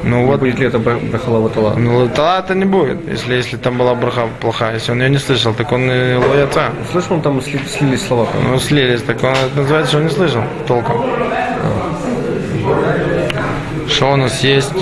Ну 0.04 0.18
Не 0.20 0.26
вот, 0.26 0.40
будет 0.40 0.58
ли 0.58 0.66
это 0.66 0.78
бра- 0.78 0.98
брахала 0.98 1.40
ватала? 1.40 1.74
ну 1.76 2.08
талата 2.08 2.54
не 2.54 2.64
будет, 2.64 3.08
если, 3.08 3.34
если 3.34 3.56
там 3.56 3.76
была 3.78 3.94
браха 3.94 4.28
плохая. 4.40 4.74
Если 4.74 4.92
он 4.92 5.00
ее 5.02 5.10
не 5.10 5.18
слышал, 5.18 5.52
так 5.54 5.72
он 5.72 5.90
и 5.90 6.14
лояца. 6.14 6.70
Слышал, 6.92 7.16
он 7.16 7.22
там 7.22 7.38
сли- 7.38 7.60
слились 7.68 8.06
слова. 8.06 8.26
там? 8.32 8.52
Ну, 8.52 8.58
слились, 8.58 9.02
так 9.02 9.22
он 9.24 9.30
это 9.30 9.56
называется, 9.56 9.88
что 9.90 9.98
он 9.98 10.04
не 10.04 10.10
слышал 10.10 10.42
толком. 10.66 11.04
Что 13.88 14.12
у 14.12 14.16
нас 14.16 14.42
есть? 14.44 14.72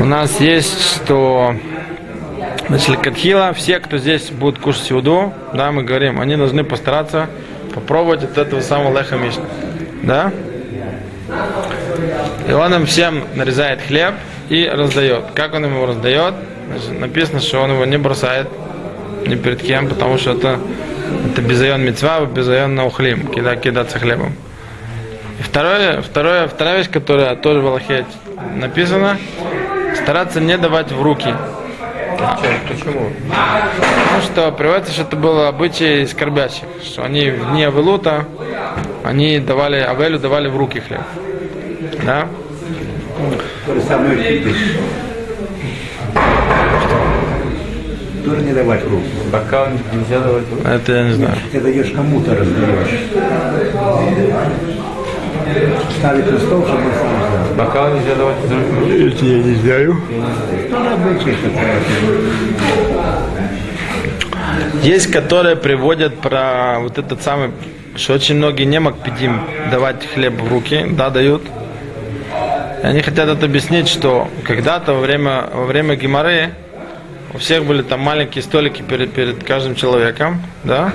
У 0.00 0.04
нас 0.04 0.40
есть, 0.40 0.80
что 1.04 1.54
Значит, 2.68 2.98
Катхила, 3.00 3.52
все, 3.52 3.80
кто 3.80 3.98
здесь 3.98 4.30
будут 4.30 4.60
кушать 4.60 4.84
сюду, 4.84 5.32
да, 5.52 5.72
мы 5.72 5.82
говорим, 5.82 6.20
они 6.20 6.36
должны 6.36 6.62
постараться 6.62 7.26
попробовать 7.74 8.22
от 8.22 8.38
этого 8.38 8.60
самого 8.60 8.96
леха 8.96 9.16
мишна. 9.16 9.42
Да? 10.04 10.32
И 12.50 12.52
он 12.52 12.74
им 12.74 12.84
всем 12.84 13.22
нарезает 13.36 13.80
хлеб 13.80 14.14
и 14.48 14.66
раздает. 14.66 15.26
Как 15.36 15.54
он 15.54 15.64
его 15.66 15.86
раздает? 15.86 16.34
Значит, 16.66 16.98
написано, 17.00 17.38
что 17.38 17.60
он 17.60 17.70
его 17.70 17.84
не 17.84 17.96
бросает 17.96 18.48
ни 19.24 19.36
перед 19.36 19.62
кем, 19.62 19.88
потому 19.88 20.18
что 20.18 20.32
это, 20.32 20.58
это 21.30 21.42
безайон 21.42 21.82
мецва, 21.82 22.26
безайон 22.26 22.74
наухлим, 22.74 23.28
кида, 23.28 23.54
кидаться 23.54 24.00
хлебом. 24.00 24.34
И 25.38 25.42
второе, 25.44 26.00
второе, 26.00 26.48
вторая 26.48 26.78
вещь, 26.78 26.90
которая 26.90 27.36
тоже 27.36 27.60
в 27.60 27.68
Аллахе 27.68 28.04
написана, 28.56 29.16
стараться 30.02 30.40
не 30.40 30.58
давать 30.58 30.90
в 30.90 31.00
руки. 31.00 31.32
Почему? 32.68 33.12
Потому 33.28 34.22
что 34.22 34.50
приводится, 34.50 34.92
что 34.92 35.02
это 35.02 35.14
было 35.14 35.46
обычай 35.46 36.04
скорбящих, 36.04 36.64
что 36.84 37.04
они 37.04 37.30
в 37.30 37.52
дне 37.52 37.66
Велута, 37.66 38.24
они 39.04 39.38
давали, 39.38 39.76
Авелю 39.76 40.18
давали 40.18 40.48
в 40.48 40.56
руки 40.56 40.80
хлеб. 40.80 41.02
Да? 42.04 42.28
Тоже 48.24 48.42
не 48.42 48.52
давать 48.52 48.84
в 48.84 48.90
руку. 48.90 49.04
Бокал 49.32 49.68
нельзя 49.92 50.20
давать. 50.20 50.44
в 50.44 50.56
руки. 50.56 50.66
Это 50.68 50.92
я 50.92 51.04
не 51.04 51.12
знаю. 51.12 51.36
Ты 51.50 51.60
даешь 51.60 51.90
кому-то, 51.90 52.36
раздаешь. 52.36 53.00
Ставить 55.98 56.30
на 56.30 56.38
стол, 56.38 56.66
чтобы 56.66 56.84
он 56.84 56.92
сам 56.92 57.08
взял. 57.16 57.54
Бокал 57.56 57.94
нельзя 57.94 58.14
давать 58.14 58.36
в 58.36 58.42
руки. 58.42 58.60
Ну, 60.70 60.92
обычай 60.92 61.34
такой. 61.42 61.64
Есть, 64.82 65.10
которые 65.10 65.56
приводят 65.56 66.18
про 66.20 66.78
вот 66.80 66.98
этот 66.98 67.22
самый, 67.22 67.50
что 67.96 68.14
очень 68.14 68.36
многие 68.36 68.64
не 68.64 68.80
макпидим 68.80 69.40
давать 69.70 70.06
хлеб 70.06 70.40
в 70.40 70.48
руки, 70.48 70.86
да, 70.90 71.10
дают. 71.10 71.42
Они 72.82 73.02
хотят 73.02 73.28
это 73.28 73.44
объяснить, 73.44 73.88
что 73.88 74.28
когда-то 74.42 74.94
во 74.94 75.00
время, 75.00 75.44
во 75.52 75.64
время 75.66 75.96
геморы 75.96 76.54
у 77.34 77.38
всех 77.38 77.64
были 77.66 77.82
там 77.82 78.00
маленькие 78.00 78.42
столики 78.42 78.80
перед, 78.80 79.12
перед 79.12 79.44
каждым 79.44 79.74
человеком, 79.74 80.42
да, 80.64 80.92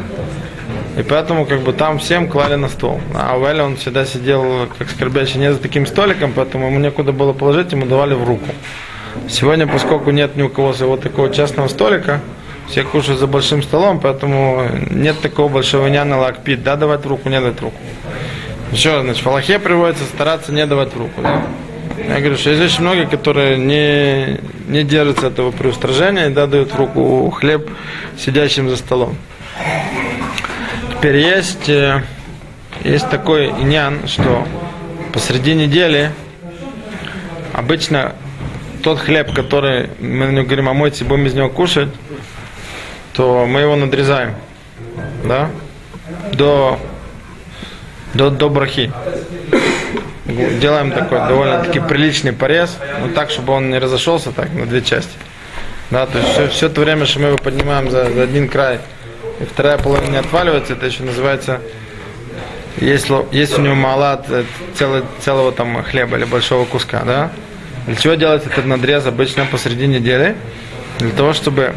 и 0.98 1.04
поэтому 1.04 1.46
как 1.46 1.62
бы 1.62 1.74
там 1.74 2.00
всем 2.00 2.28
клали 2.28 2.56
на 2.56 2.70
стол. 2.70 3.02
А 3.14 3.38
у 3.38 3.46
Эля 3.46 3.64
он 3.64 3.78
всегда 3.78 4.06
сидел 4.06 4.68
как 4.78 4.90
скорбящий 4.90 5.40
не 5.40 5.54
за 5.54 5.60
таким 5.60 5.86
столиком, 5.86 6.34
поэтому 6.36 6.68
ему 6.68 6.80
некуда 6.80 7.12
было 7.12 7.34
положить, 7.34 7.72
ему 7.72 7.86
давали 7.86 8.16
в 8.16 8.24
руку. 8.24 8.48
Сегодня, 9.30 9.68
поскольку 9.68 10.10
нет 10.10 10.36
ни 10.36 10.42
у 10.42 10.50
кого 10.50 10.74
своего 10.74 10.98
такого 10.98 11.32
частного 11.32 11.68
столика, 11.68 12.20
все 12.68 12.84
кушают 12.84 13.20
за 13.20 13.28
большим 13.28 13.62
столом, 13.62 14.00
поэтому 14.00 14.68
нет 14.90 15.22
такого 15.22 15.50
большого 15.50 15.88
няна 15.88 16.18
лакпит, 16.18 16.64
да, 16.64 16.78
давать 16.78 17.06
руку, 17.06 17.30
не 17.30 17.40
давать 17.40 17.62
руку. 17.62 17.78
Еще 18.72 19.02
значит, 19.02 19.24
в 19.24 19.28
Аллахе 19.28 19.60
приводится 19.60 20.04
стараться 20.06 20.52
не 20.52 20.66
давать 20.66 20.96
руку, 20.96 21.22
да. 21.22 21.46
Я 21.98 22.20
говорю, 22.20 22.36
что 22.38 22.52
очень 22.52 22.82
многие, 22.82 23.06
которые 23.06 23.58
не, 23.58 24.40
не 24.68 24.84
держатся 24.84 25.28
этого 25.28 25.52
преустражения, 25.52 26.30
да, 26.30 26.46
дают 26.46 26.74
в 26.74 26.76
руку 26.76 27.30
хлеб 27.30 27.70
сидящим 28.18 28.70
за 28.70 28.76
столом. 28.76 29.16
Теперь 30.92 31.18
есть, 31.18 31.70
э, 31.70 32.04
есть 32.84 33.10
такой 33.10 33.48
иньян, 33.48 34.08
что 34.08 34.46
посреди 35.14 35.54
недели 35.54 36.12
обычно 37.54 38.16
тот 38.84 39.00
хлеб, 39.00 39.34
который 39.34 39.90
мы 40.00 40.26
на 40.26 40.32
него 40.32 40.46
говорим, 40.46 40.68
а 40.68 40.74
мойте, 40.74 41.06
будем 41.06 41.28
из 41.28 41.34
него 41.34 41.50
кушать, 41.50 41.90
то 43.14 43.46
мы 43.46 43.62
его 43.62 43.76
надрезаем, 43.78 44.36
да, 45.24 45.50
до, 46.34 46.78
до, 48.14 48.30
до 48.30 48.50
брахи. 48.50 48.92
Делаем 50.60 50.92
такой 50.92 51.20
довольно-таки 51.20 51.80
приличный 51.80 52.34
порез, 52.34 52.78
но 53.02 53.10
так, 53.10 53.30
чтобы 53.30 53.54
он 53.54 53.70
не 53.70 53.80
разошелся 53.80 54.32
так 54.32 54.54
на 54.54 54.66
две 54.66 54.82
части. 54.82 55.14
Да, 55.92 56.06
то 56.06 56.18
есть 56.18 56.32
все, 56.32 56.48
все 56.48 56.70
то 56.70 56.82
время, 56.82 57.06
что 57.06 57.20
мы 57.20 57.28
его 57.28 57.38
поднимаем 57.38 57.92
за, 57.92 58.12
за 58.12 58.24
один 58.24 58.50
край, 58.50 58.80
и 59.40 59.46
вторая 59.46 59.78
половина 59.78 60.12
не 60.12 60.18
отваливается, 60.18 60.74
это 60.74 60.88
еще 60.88 61.04
называется, 61.04 61.62
есть, 62.78 63.08
есть 63.32 63.58
у 63.58 63.62
него 63.62 63.76
мало 63.76 64.24
целого, 64.74 65.06
целого 65.22 65.52
там 65.52 65.84
хлеба 65.84 66.18
или 66.18 66.26
большого 66.26 66.66
куска, 66.66 67.04
да? 67.06 67.32
Для 67.86 67.96
чего 67.96 68.16
делать 68.16 68.46
этот 68.46 68.66
надрез 68.66 69.06
обычно 69.06 69.46
посреди 69.46 69.88
недели? 69.88 70.36
Для 71.00 71.12
того, 71.12 71.34
чтобы 71.34 71.76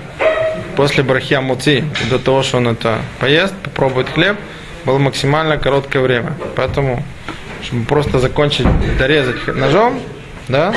после 0.75 1.05
брахи 1.05 1.35
амуци, 1.35 1.85
до 2.11 2.19
того, 2.19 2.43
что 2.43 2.57
он 2.57 2.69
это 2.69 2.99
поест, 3.21 3.55
попробует 3.63 4.09
хлеб, 4.09 4.37
было 4.85 4.99
максимально 4.99 5.59
короткое 5.59 6.01
время. 6.01 6.33
Поэтому, 6.57 7.05
чтобы 7.63 7.85
просто 7.85 8.19
закончить 8.19 8.67
дорезать 8.99 9.47
ножом, 9.49 10.01
да, 10.49 10.75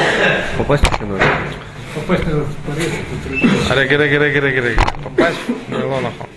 Попасть 0.58 0.84
еще 0.84 1.06
надо. 1.06 1.24
Попасть 1.96 2.26
на 2.26 2.30
этот 2.30 2.56
порез, 2.58 2.88
это 2.88 3.30
трудно. 3.30 3.82
Реги, 3.82 3.94
реги, 3.94 4.16
реги, 4.16 4.38
реги, 4.38 4.68
реги. 4.68 4.80
Попасть 5.04 5.38
в 5.68 5.72
нейлонаху. 5.72 6.28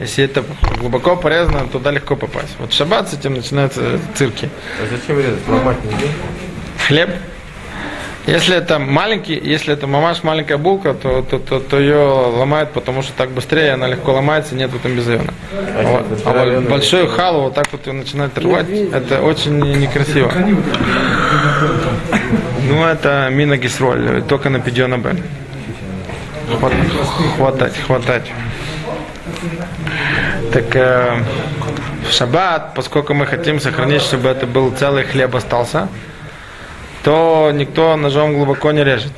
Если 0.00 0.24
это 0.24 0.44
глубоко 0.78 1.16
порезано, 1.16 1.68
туда 1.68 1.90
легко 1.90 2.16
попасть. 2.16 2.56
Вот 2.58 2.72
в 2.72 2.74
шаббат 2.74 3.10
с 3.10 3.14
этим 3.14 3.34
начинаются 3.34 4.00
цирки. 4.14 4.48
А 4.80 4.86
зачем 4.90 5.18
резать? 5.18 5.46
Ломать 5.48 5.76
нельзя? 5.84 6.08
Хлеб. 6.86 7.10
Если 8.26 8.56
это 8.56 8.78
маленький, 8.80 9.34
если 9.38 9.72
это 9.72 9.86
мамаш 9.86 10.24
маленькая 10.24 10.56
булка, 10.58 10.94
то, 10.94 11.22
то, 11.22 11.38
то, 11.38 11.60
то 11.60 11.78
ее 11.78 11.96
ломают, 11.96 12.72
потому 12.72 13.02
что 13.02 13.12
так 13.12 13.30
быстрее 13.30 13.72
она 13.74 13.86
легко 13.86 14.12
ломается, 14.12 14.56
нет 14.56 14.70
там 14.82 14.96
безъена. 14.96 15.32
А, 15.52 15.82
вот, 15.82 16.20
а 16.24 16.44
вот 16.44 16.64
большую 16.68 17.08
халу 17.08 17.42
вот 17.42 17.54
так 17.54 17.66
вот 17.70 17.86
ее 17.86 17.92
начинать 17.92 18.36
рвать, 18.38 18.66
это 18.68 19.22
очень 19.22 19.60
не- 19.60 19.74
некрасиво. 19.76 20.32
Вот 20.34 20.64
Ну 22.68 22.84
это 22.84 23.28
мина 23.30 23.56
гисроль, 23.56 24.22
только 24.28 24.50
на 24.50 24.58
пидьона. 24.58 24.96
Хват- 26.58 26.72
Хватать, 27.36 27.76
хватать. 27.86 28.32
Так 30.52 30.74
э, 30.74 31.22
в 32.08 32.12
шаббат, 32.12 32.74
поскольку 32.74 33.14
мы 33.14 33.26
хотим 33.26 33.60
сохранить, 33.60 34.02
чтобы 34.02 34.28
это 34.30 34.46
был 34.46 34.72
целый 34.72 35.04
хлеб 35.04 35.34
остался, 35.36 35.88
то 37.06 37.52
никто 37.54 37.96
ножом 37.96 38.34
глубоко 38.34 38.72
не 38.72 38.82
режет. 38.82 39.12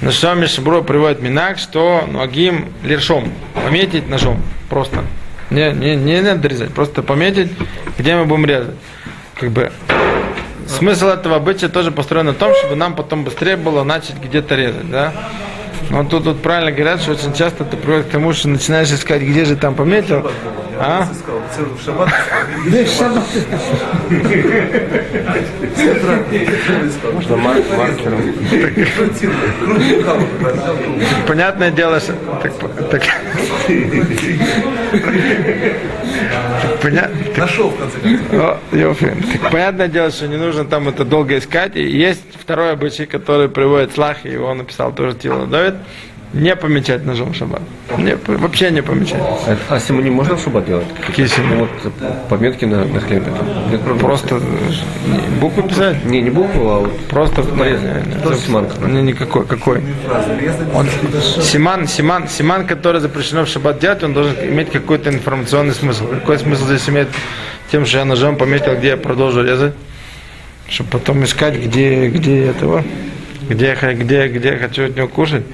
На 0.00 0.12
что 0.12 0.32
Мишабро 0.34 0.82
приводит 0.82 1.20
Минак, 1.20 1.58
что 1.58 2.04
ногим 2.06 2.72
лершом, 2.84 3.32
пометить 3.64 4.08
ножом, 4.08 4.40
просто. 4.70 5.04
Не, 5.50 5.72
не, 5.72 5.96
не 5.96 6.20
надо 6.20 6.46
резать, 6.46 6.72
просто 6.72 7.02
пометить, 7.02 7.50
где 7.98 8.14
мы 8.14 8.24
будем 8.26 8.46
резать. 8.46 8.76
Как 9.34 9.50
бы 9.50 9.72
смысл 10.68 11.08
этого 11.08 11.34
обычая 11.34 11.70
тоже 11.70 11.90
построен 11.90 12.26
на 12.26 12.34
том, 12.34 12.54
чтобы 12.54 12.76
нам 12.76 12.94
потом 12.94 13.24
быстрее 13.24 13.56
было 13.56 13.82
начать 13.82 14.22
где-то 14.22 14.54
резать, 14.54 14.88
да? 14.88 15.12
Но 15.90 16.04
тут, 16.04 16.24
тут 16.24 16.42
правильно 16.42 16.72
говорят, 16.72 17.00
что 17.00 17.12
очень 17.12 17.32
часто 17.34 17.64
это 17.64 17.76
приводит 17.76 18.06
к 18.06 18.10
тому, 18.10 18.32
что 18.32 18.48
начинаешь 18.48 18.90
искать, 18.90 19.22
где 19.22 19.44
же 19.44 19.56
там 19.56 19.74
пометил, 19.74 20.28
а? 20.78 21.06
Можно 27.12 27.36
мар- 27.36 27.62
маркером. 27.76 28.34
Понятное 31.26 31.70
дело, 31.70 32.00
что... 32.00 32.14
Нашел, 37.36 37.70
в 37.70 37.76
конце 37.78 37.98
концов. 38.00 39.50
Понятное 39.50 39.88
дело, 39.88 40.10
что 40.10 40.28
не 40.28 40.36
нужно 40.36 40.64
там 40.64 40.88
это 40.88 41.04
долго 41.04 41.38
искать. 41.38 41.76
И 41.76 41.82
есть 41.82 42.22
второй 42.38 42.72
обычай, 42.72 43.06
который 43.06 43.48
приводит 43.48 43.94
Слах, 43.94 44.24
и 44.24 44.30
его 44.30 44.52
написал 44.54 44.92
тоже 44.92 45.16
Тила 45.16 45.46
Давид, 45.46 45.73
не 46.34 46.56
помечать 46.56 47.06
ножом 47.06 47.32
шаббат. 47.32 47.62
Не, 47.96 48.16
вообще 48.26 48.70
не 48.72 48.82
помечать. 48.82 49.20
А, 49.46 49.56
а 49.68 49.80
симони 49.80 50.10
можно 50.10 50.34
в 50.34 50.42
шаббат 50.42 50.66
делать? 50.66 50.86
Какие 51.06 51.26
симони? 51.26 51.54
Ну, 51.54 51.68
вот 51.84 51.92
пометки 52.28 52.64
на, 52.64 52.84
на 52.84 53.00
хлебе. 53.00 53.26
Там. 53.30 53.98
Просто 53.98 54.40
не, 55.06 55.38
букву 55.40 55.62
писать. 55.62 56.04
Не, 56.04 56.20
не 56.20 56.30
букву, 56.30 56.68
а 56.68 56.80
вот 56.80 57.06
Просто 57.06 57.42
не, 57.42 57.48
не, 57.48 58.36
симан 58.36 58.66
какой-то. 58.66 58.88
не, 58.88 59.02
никакой, 59.02 59.46
какой. 59.46 59.80
Он, 60.74 60.88
симан, 61.40 61.86
симан, 61.86 62.28
симан, 62.28 62.66
который 62.66 63.00
запрещено 63.00 63.44
в 63.44 63.48
шаббат 63.48 63.78
делать, 63.78 64.02
он 64.02 64.12
должен 64.12 64.34
иметь 64.42 64.70
какой-то 64.72 65.10
информационный 65.10 65.74
смысл. 65.74 66.08
Какой 66.08 66.38
смысл 66.38 66.64
здесь 66.66 66.88
имеет 66.88 67.08
тем, 67.70 67.86
что 67.86 67.98
я 67.98 68.04
ножом 68.04 68.36
пометил, 68.36 68.74
где 68.76 68.88
я 68.88 68.96
продолжу 68.96 69.44
резать, 69.44 69.74
чтобы 70.68 70.90
потом 70.90 71.22
искать, 71.22 71.56
где, 71.56 72.08
где 72.08 72.46
этого, 72.46 72.82
где, 73.48 73.74
где, 73.74 74.28
где 74.28 74.56
хочу 74.56 74.86
от 74.86 74.96
него 74.96 75.08
кушать. 75.08 75.44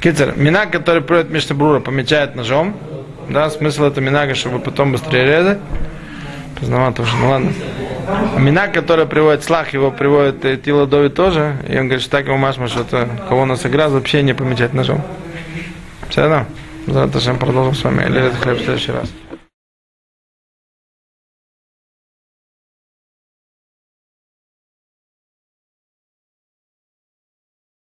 Кицер, 0.00 0.34
минак, 0.36 0.70
который 0.70 1.02
приводит 1.02 1.30
Мишнабрура, 1.30 1.80
помечает 1.80 2.34
ножом, 2.34 2.76
да, 3.28 3.48
смысл 3.50 3.84
это 3.84 4.00
минага, 4.00 4.34
чтобы 4.34 4.58
потом 4.58 4.92
быстрее 4.92 5.24
резать. 5.24 5.58
Поздновато 6.58 7.02
уже, 7.02 7.16
ну 7.16 7.30
ладно. 7.30 7.52
А 8.06 8.38
Минак, 8.38 8.72
который 8.72 9.06
приводит 9.06 9.44
слах, 9.44 9.72
его 9.72 9.90
приводит 9.90 10.44
э, 10.44 10.56
Тила 10.56 10.86
Дови 10.86 11.08
тоже. 11.08 11.56
И 11.68 11.76
он 11.76 11.86
говорит, 11.86 12.02
что 12.02 12.10
так 12.12 12.26
ему 12.26 12.36
машма, 12.36 12.68
что 12.68 12.82
это 12.82 13.08
кого 13.28 13.44
нас 13.44 13.64
игра, 13.66 13.88
вообще 13.88 14.22
не 14.22 14.34
помечать 14.34 14.72
ножом. 14.72 15.02
Все 16.10 16.22
равно. 16.22 16.46
Завтра 16.86 17.34
продолжим 17.34 17.74
с 17.74 17.82
вами. 17.82 18.04
Или 18.04 18.26
это 18.26 18.36
хлеб 18.36 18.58
в 18.58 18.64
следующий 18.64 18.92
раз. 18.92 19.10